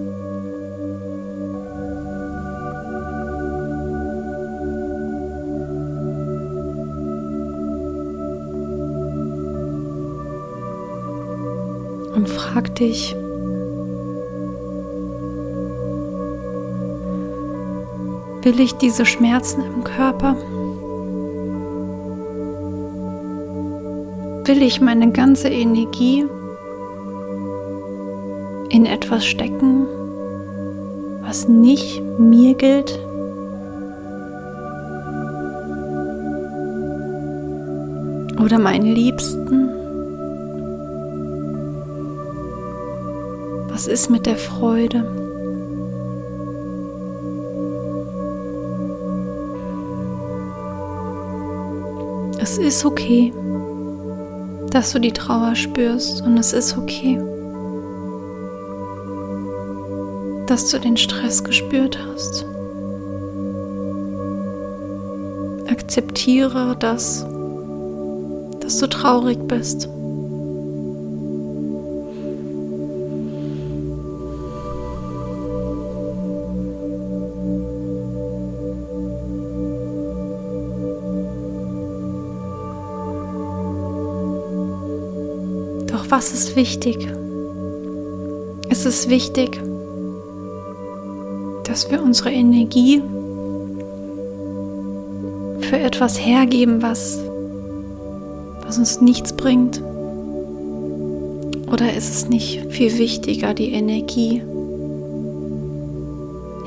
und 12.15 12.29
frag 12.29 12.73
dich, 12.75 13.13
will 18.43 18.59
ich 18.61 18.75
diese 18.75 19.05
Schmerzen 19.05 19.63
im 19.65 19.83
Körper? 19.83 20.37
Will 24.45 24.61
ich 24.61 24.81
meine 24.81 25.09
ganze 25.11 25.47
Energie 25.47 26.25
in 28.69 28.85
etwas 28.85 29.25
stecken, 29.25 29.87
was 31.21 31.47
nicht 31.47 32.01
mir 32.19 32.53
gilt? 32.53 32.99
Oder 38.43 38.59
meinen 38.59 38.93
Liebsten? 38.93 39.69
Was 43.69 43.87
ist 43.87 44.09
mit 44.09 44.25
der 44.25 44.35
Freude? 44.35 45.05
Es 52.39 52.57
ist 52.57 52.83
okay, 52.83 53.31
dass 54.73 54.91
du 54.91 54.99
die 54.99 55.13
Trauer 55.13 55.55
spürst 55.55 56.23
und 56.23 56.35
es 56.37 56.51
ist 56.51 56.75
okay, 56.75 57.19
dass 60.47 60.71
du 60.71 60.79
den 60.79 60.97
Stress 60.97 61.43
gespürt 61.43 61.99
hast. 62.07 62.45
Akzeptiere 65.69 66.75
das, 66.79 67.23
dass 68.61 68.79
du 68.79 68.87
traurig 68.87 69.37
bist. 69.47 69.87
Was 86.15 86.31
ist 86.31 86.55
wichtig? 86.55 87.09
Es 88.69 88.85
ist 88.85 89.09
wichtig, 89.09 89.59
dass 91.63 91.89
wir 91.89 92.03
unsere 92.03 92.31
Energie 92.31 93.01
für 95.61 95.79
etwas 95.79 96.23
hergeben, 96.23 96.83
was, 96.83 97.17
was 98.63 98.77
uns 98.77 99.01
nichts 99.01 99.33
bringt? 99.33 99.81
Oder 101.71 101.91
ist 101.95 102.13
es 102.13 102.29
nicht 102.29 102.63
viel 102.69 102.95
wichtiger, 102.99 103.55
die 103.55 103.71
Energie 103.71 104.43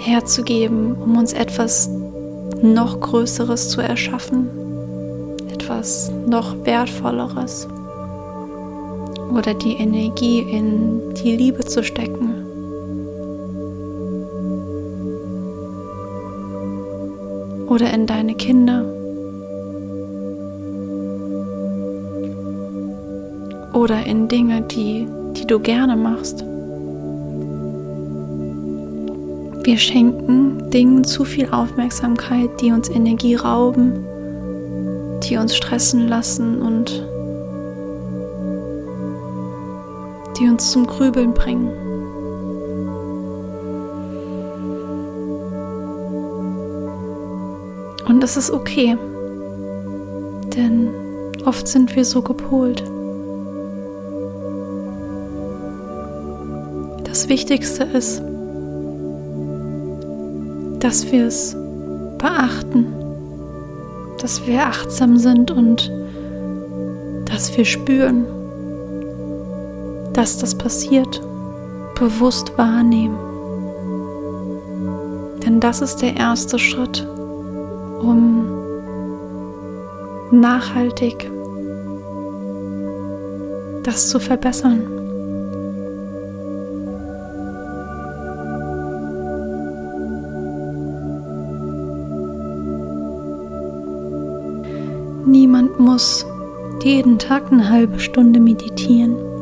herzugeben, 0.00 0.96
um 0.96 1.16
uns 1.16 1.32
etwas 1.32 1.88
noch 2.62 2.98
Größeres 2.98 3.68
zu 3.68 3.80
erschaffen? 3.80 4.48
Etwas 5.52 6.10
noch 6.26 6.56
Wertvolleres? 6.66 7.68
Oder 9.32 9.54
die 9.54 9.74
Energie 9.74 10.40
in 10.40 11.14
die 11.14 11.36
Liebe 11.36 11.64
zu 11.64 11.82
stecken? 11.82 12.44
Oder 17.68 17.92
in 17.92 18.06
deine 18.06 18.34
Kinder? 18.34 18.96
oder 23.76 24.04
in 24.06 24.26
Dinge, 24.26 24.62
die, 24.62 25.06
die 25.36 25.46
du 25.46 25.60
gerne 25.60 25.96
machst. 25.96 26.44
Wir 29.64 29.76
schenken 29.76 30.70
Dingen 30.70 31.04
zu 31.04 31.24
viel 31.24 31.48
Aufmerksamkeit, 31.50 32.50
die 32.60 32.72
uns 32.72 32.88
Energie 32.88 33.34
rauben, 33.34 34.04
die 35.22 35.36
uns 35.36 35.54
stressen 35.54 36.08
lassen 36.08 36.62
und 36.62 37.06
die 40.38 40.48
uns 40.48 40.70
zum 40.70 40.86
Grübeln 40.86 41.34
bringen. 41.34 41.68
Und 48.06 48.20
das 48.22 48.36
ist 48.36 48.50
okay, 48.50 48.96
denn 50.56 50.88
oft 51.44 51.66
sind 51.66 51.94
wir 51.96 52.04
so 52.04 52.22
gepolt. 52.22 52.82
das 57.16 57.30
Wichtigste 57.30 57.84
ist, 57.84 58.20
dass 60.80 61.10
wir 61.10 61.26
es 61.26 61.56
beachten, 62.18 62.92
dass 64.20 64.46
wir 64.46 64.66
achtsam 64.66 65.16
sind 65.16 65.50
und 65.50 65.90
dass 67.24 67.56
wir 67.56 67.64
spüren, 67.64 68.26
dass 70.16 70.38
das 70.38 70.56
passiert, 70.56 71.20
bewusst 71.94 72.56
wahrnehmen. 72.56 73.18
Denn 75.44 75.60
das 75.60 75.82
ist 75.82 75.96
der 75.96 76.16
erste 76.16 76.58
Schritt, 76.58 77.06
um 78.00 78.46
nachhaltig 80.30 81.30
das 83.82 84.08
zu 84.08 84.18
verbessern. 84.18 84.88
Niemand 95.26 95.78
muss 95.78 96.24
jeden 96.82 97.18
Tag 97.18 97.52
eine 97.52 97.68
halbe 97.68 97.98
Stunde 97.98 98.40
meditieren. 98.40 99.35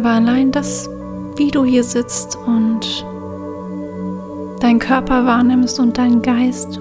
Aber 0.00 0.12
allein 0.12 0.50
das, 0.50 0.88
wie 1.36 1.50
du 1.50 1.62
hier 1.62 1.84
sitzt 1.84 2.38
und 2.46 3.04
deinen 4.62 4.78
Körper 4.78 5.26
wahrnimmst 5.26 5.78
und 5.78 5.98
deinen 5.98 6.22
Geist, 6.22 6.80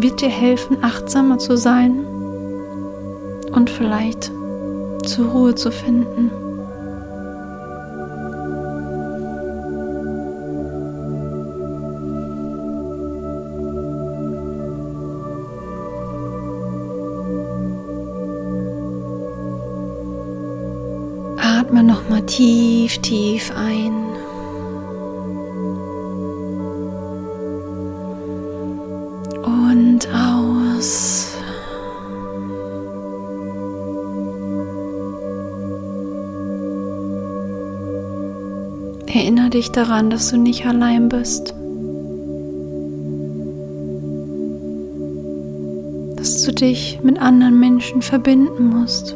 wird 0.00 0.20
dir 0.20 0.28
helfen, 0.28 0.76
achtsamer 0.80 1.38
zu 1.38 1.56
sein 1.56 2.06
und 3.50 3.68
vielleicht 3.68 4.30
zur 5.04 5.26
Ruhe 5.26 5.56
zu 5.56 5.72
finden. 5.72 6.30
Atme 21.68 21.82
nochmal 21.82 22.22
tief, 22.22 22.96
tief 23.02 23.52
ein. 23.54 23.92
Und 29.44 30.08
aus. 30.14 31.36
Erinnere 39.06 39.50
dich 39.50 39.70
daran, 39.70 40.08
dass 40.08 40.30
du 40.30 40.38
nicht 40.38 40.64
allein 40.64 41.10
bist. 41.10 41.52
Dass 46.16 46.44
du 46.44 46.52
dich 46.54 47.00
mit 47.02 47.20
anderen 47.20 47.60
Menschen 47.60 48.00
verbinden 48.00 48.70
musst. 48.70 49.14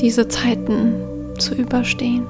Diese 0.00 0.28
Zeiten 0.28 0.94
zu 1.38 1.54
überstehen. 1.54 2.26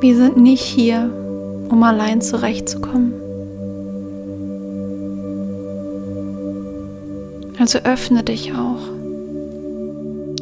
Wir 0.00 0.16
sind 0.16 0.36
nicht 0.36 0.62
hier, 0.62 1.10
um 1.68 1.82
allein 1.82 2.20
zurechtzukommen. 2.20 3.12
Also 7.58 7.80
öffne 7.80 8.22
dich 8.22 8.54
auch. 8.54 8.80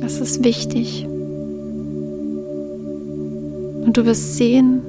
Das 0.00 0.20
ist 0.20 0.44
wichtig. 0.44 1.06
Und 3.84 3.96
du 3.96 4.04
wirst 4.04 4.36
sehen, 4.36 4.82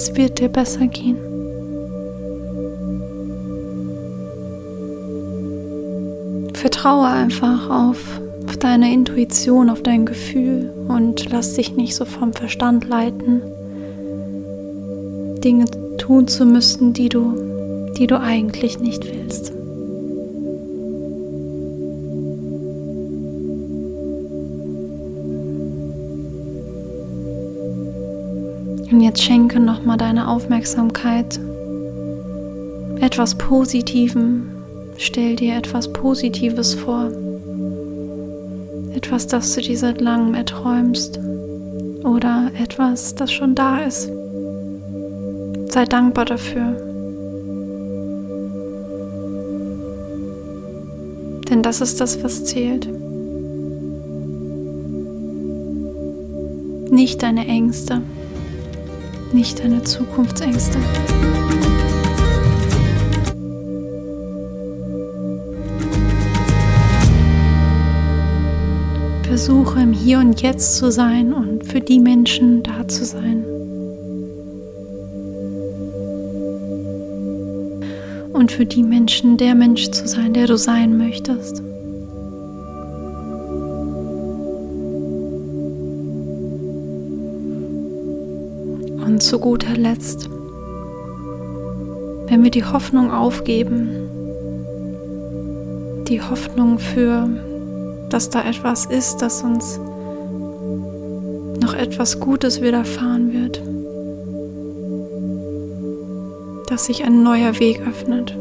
Es 0.00 0.14
wird 0.14 0.38
dir 0.38 0.48
besser 0.48 0.86
gehen. 0.86 1.16
Vertraue 6.54 7.08
einfach 7.08 7.68
auf, 7.68 8.20
auf 8.46 8.56
deine 8.58 8.92
Intuition, 8.92 9.68
auf 9.68 9.82
dein 9.82 10.06
Gefühl 10.06 10.72
und 10.86 11.28
lass 11.32 11.54
dich 11.54 11.74
nicht 11.74 11.96
so 11.96 12.04
vom 12.04 12.32
Verstand 12.32 12.86
leiten, 12.86 13.42
Dinge 15.42 15.64
tun 15.98 16.28
zu 16.28 16.46
müssen, 16.46 16.92
die 16.92 17.08
du, 17.08 17.90
die 17.98 18.06
du 18.06 18.20
eigentlich 18.20 18.78
nicht 18.78 19.04
willst. 19.04 19.52
Und 28.90 29.00
jetzt 29.02 29.22
schenke 29.22 29.60
nochmal 29.60 29.98
deine 29.98 30.28
Aufmerksamkeit 30.28 31.38
etwas 33.00 33.36
Positivem. 33.36 34.50
Stell 34.96 35.36
dir 35.36 35.56
etwas 35.56 35.92
Positives 35.92 36.74
vor. 36.74 37.10
Etwas, 38.94 39.26
das 39.26 39.54
du 39.54 39.60
dir 39.60 39.78
seit 39.78 40.00
langem 40.00 40.34
erträumst. 40.34 41.20
Oder 42.02 42.50
etwas, 42.60 43.14
das 43.14 43.30
schon 43.30 43.54
da 43.54 43.78
ist. 43.78 44.10
Sei 45.68 45.84
dankbar 45.84 46.24
dafür. 46.24 46.76
Denn 51.48 51.62
das 51.62 51.80
ist 51.80 52.00
das, 52.00 52.22
was 52.24 52.44
zählt. 52.44 52.88
Nicht 56.90 57.22
deine 57.22 57.46
Ängste, 57.46 58.02
nicht 59.32 59.60
deine 59.60 59.82
Zukunftsängste. 59.82 60.78
Versuche 69.22 69.80
im 69.80 69.92
Hier 69.92 70.18
und 70.18 70.42
Jetzt 70.42 70.76
zu 70.76 70.90
sein 70.90 71.32
und 71.32 71.64
für 71.64 71.80
die 71.80 72.00
Menschen 72.00 72.62
da 72.62 72.88
zu 72.88 73.04
sein. 73.04 73.44
Und 78.32 78.50
für 78.50 78.66
die 78.66 78.82
Menschen 78.82 79.36
der 79.36 79.54
Mensch 79.54 79.90
zu 79.90 80.08
sein, 80.08 80.32
der 80.32 80.46
du 80.46 80.56
sein 80.56 80.96
möchtest. 80.96 81.62
Und 89.18 89.22
zu 89.22 89.40
guter 89.40 89.76
Letzt, 89.76 90.30
wenn 92.28 92.44
wir 92.44 92.52
die 92.52 92.62
Hoffnung 92.64 93.10
aufgeben, 93.10 93.90
die 96.06 96.22
Hoffnung 96.22 96.78
für, 96.78 97.28
dass 98.10 98.30
da 98.30 98.48
etwas 98.48 98.86
ist, 98.86 99.16
das 99.16 99.42
uns 99.42 99.80
noch 101.60 101.74
etwas 101.74 102.20
Gutes 102.20 102.62
widerfahren 102.62 103.32
wird, 103.32 103.60
dass 106.70 106.86
sich 106.86 107.02
ein 107.02 107.24
neuer 107.24 107.58
Weg 107.58 107.80
öffnet. 107.80 108.36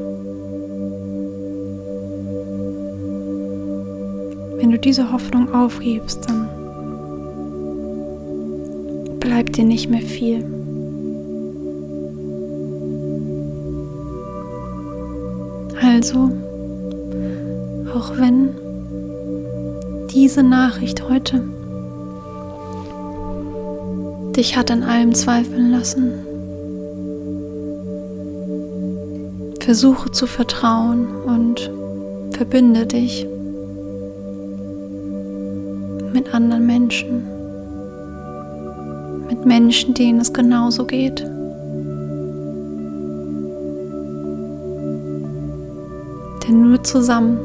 Wenn 4.58 4.70
du 4.70 4.78
diese 4.78 5.12
Hoffnung 5.12 5.52
aufgibst, 5.56 6.30
dann 6.30 6.48
bleibt 9.20 9.58
dir 9.58 9.66
nicht 9.66 9.90
mehr 9.90 10.04
viel. 10.04 10.57
Also, 15.98 16.30
auch 17.92 18.16
wenn 18.20 18.50
diese 20.14 20.44
Nachricht 20.44 21.10
heute 21.10 21.42
dich 24.36 24.56
hat 24.56 24.70
an 24.70 24.84
allem 24.84 25.16
zweifeln 25.16 25.72
lassen, 25.72 26.20
versuche 29.60 30.12
zu 30.12 30.28
vertrauen 30.28 31.08
und 31.26 31.72
verbinde 32.30 32.86
dich 32.86 33.26
mit 36.14 36.32
anderen 36.32 36.68
Menschen, 36.68 37.24
mit 39.28 39.48
Menschen, 39.48 39.96
denen 39.96 40.20
es 40.20 40.32
genauso 40.32 40.86
geht. 40.86 41.26
Denn 46.68 46.74
nur 46.74 46.84
zusammen 46.84 47.40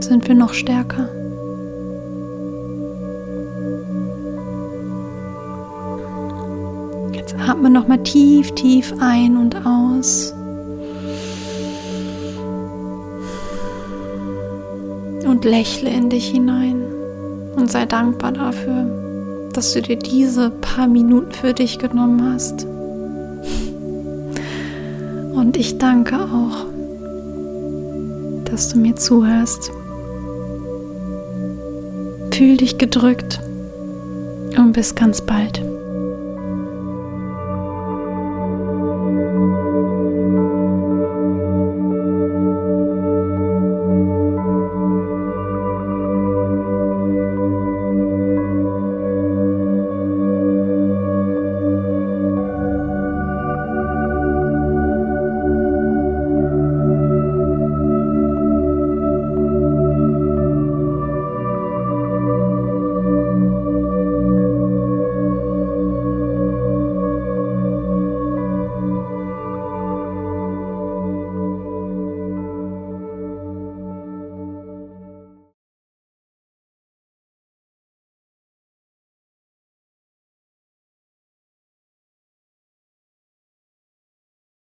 sind 0.00 0.28
wir 0.28 0.34
noch 0.34 0.52
stärker. 0.52 1.08
Jetzt 7.12 7.34
atme 7.48 7.70
noch 7.70 7.88
mal 7.88 8.02
tief, 8.02 8.52
tief 8.52 8.92
ein 9.00 9.38
und 9.38 9.56
aus. 9.64 10.34
Und 15.24 15.46
lächle 15.46 15.88
in 15.88 16.10
dich 16.10 16.28
hinein 16.28 16.84
und 17.56 17.70
sei 17.72 17.86
dankbar 17.86 18.32
dafür, 18.32 18.84
dass 19.54 19.72
du 19.72 19.80
dir 19.80 19.96
diese 19.96 20.50
paar 20.50 20.86
Minuten 20.86 21.32
für 21.32 21.54
dich 21.54 21.78
genommen 21.78 22.30
hast. 22.30 22.66
Und 25.34 25.56
ich 25.56 25.78
danke 25.78 26.16
auch 26.16 26.69
dass 28.50 28.68
du 28.68 28.78
mir 28.78 28.96
zuhörst. 28.96 29.70
Fühl 32.32 32.56
dich 32.56 32.78
gedrückt 32.78 33.38
und 34.56 34.72
bis 34.72 34.94
ganz 34.94 35.20
bald. 35.20 35.62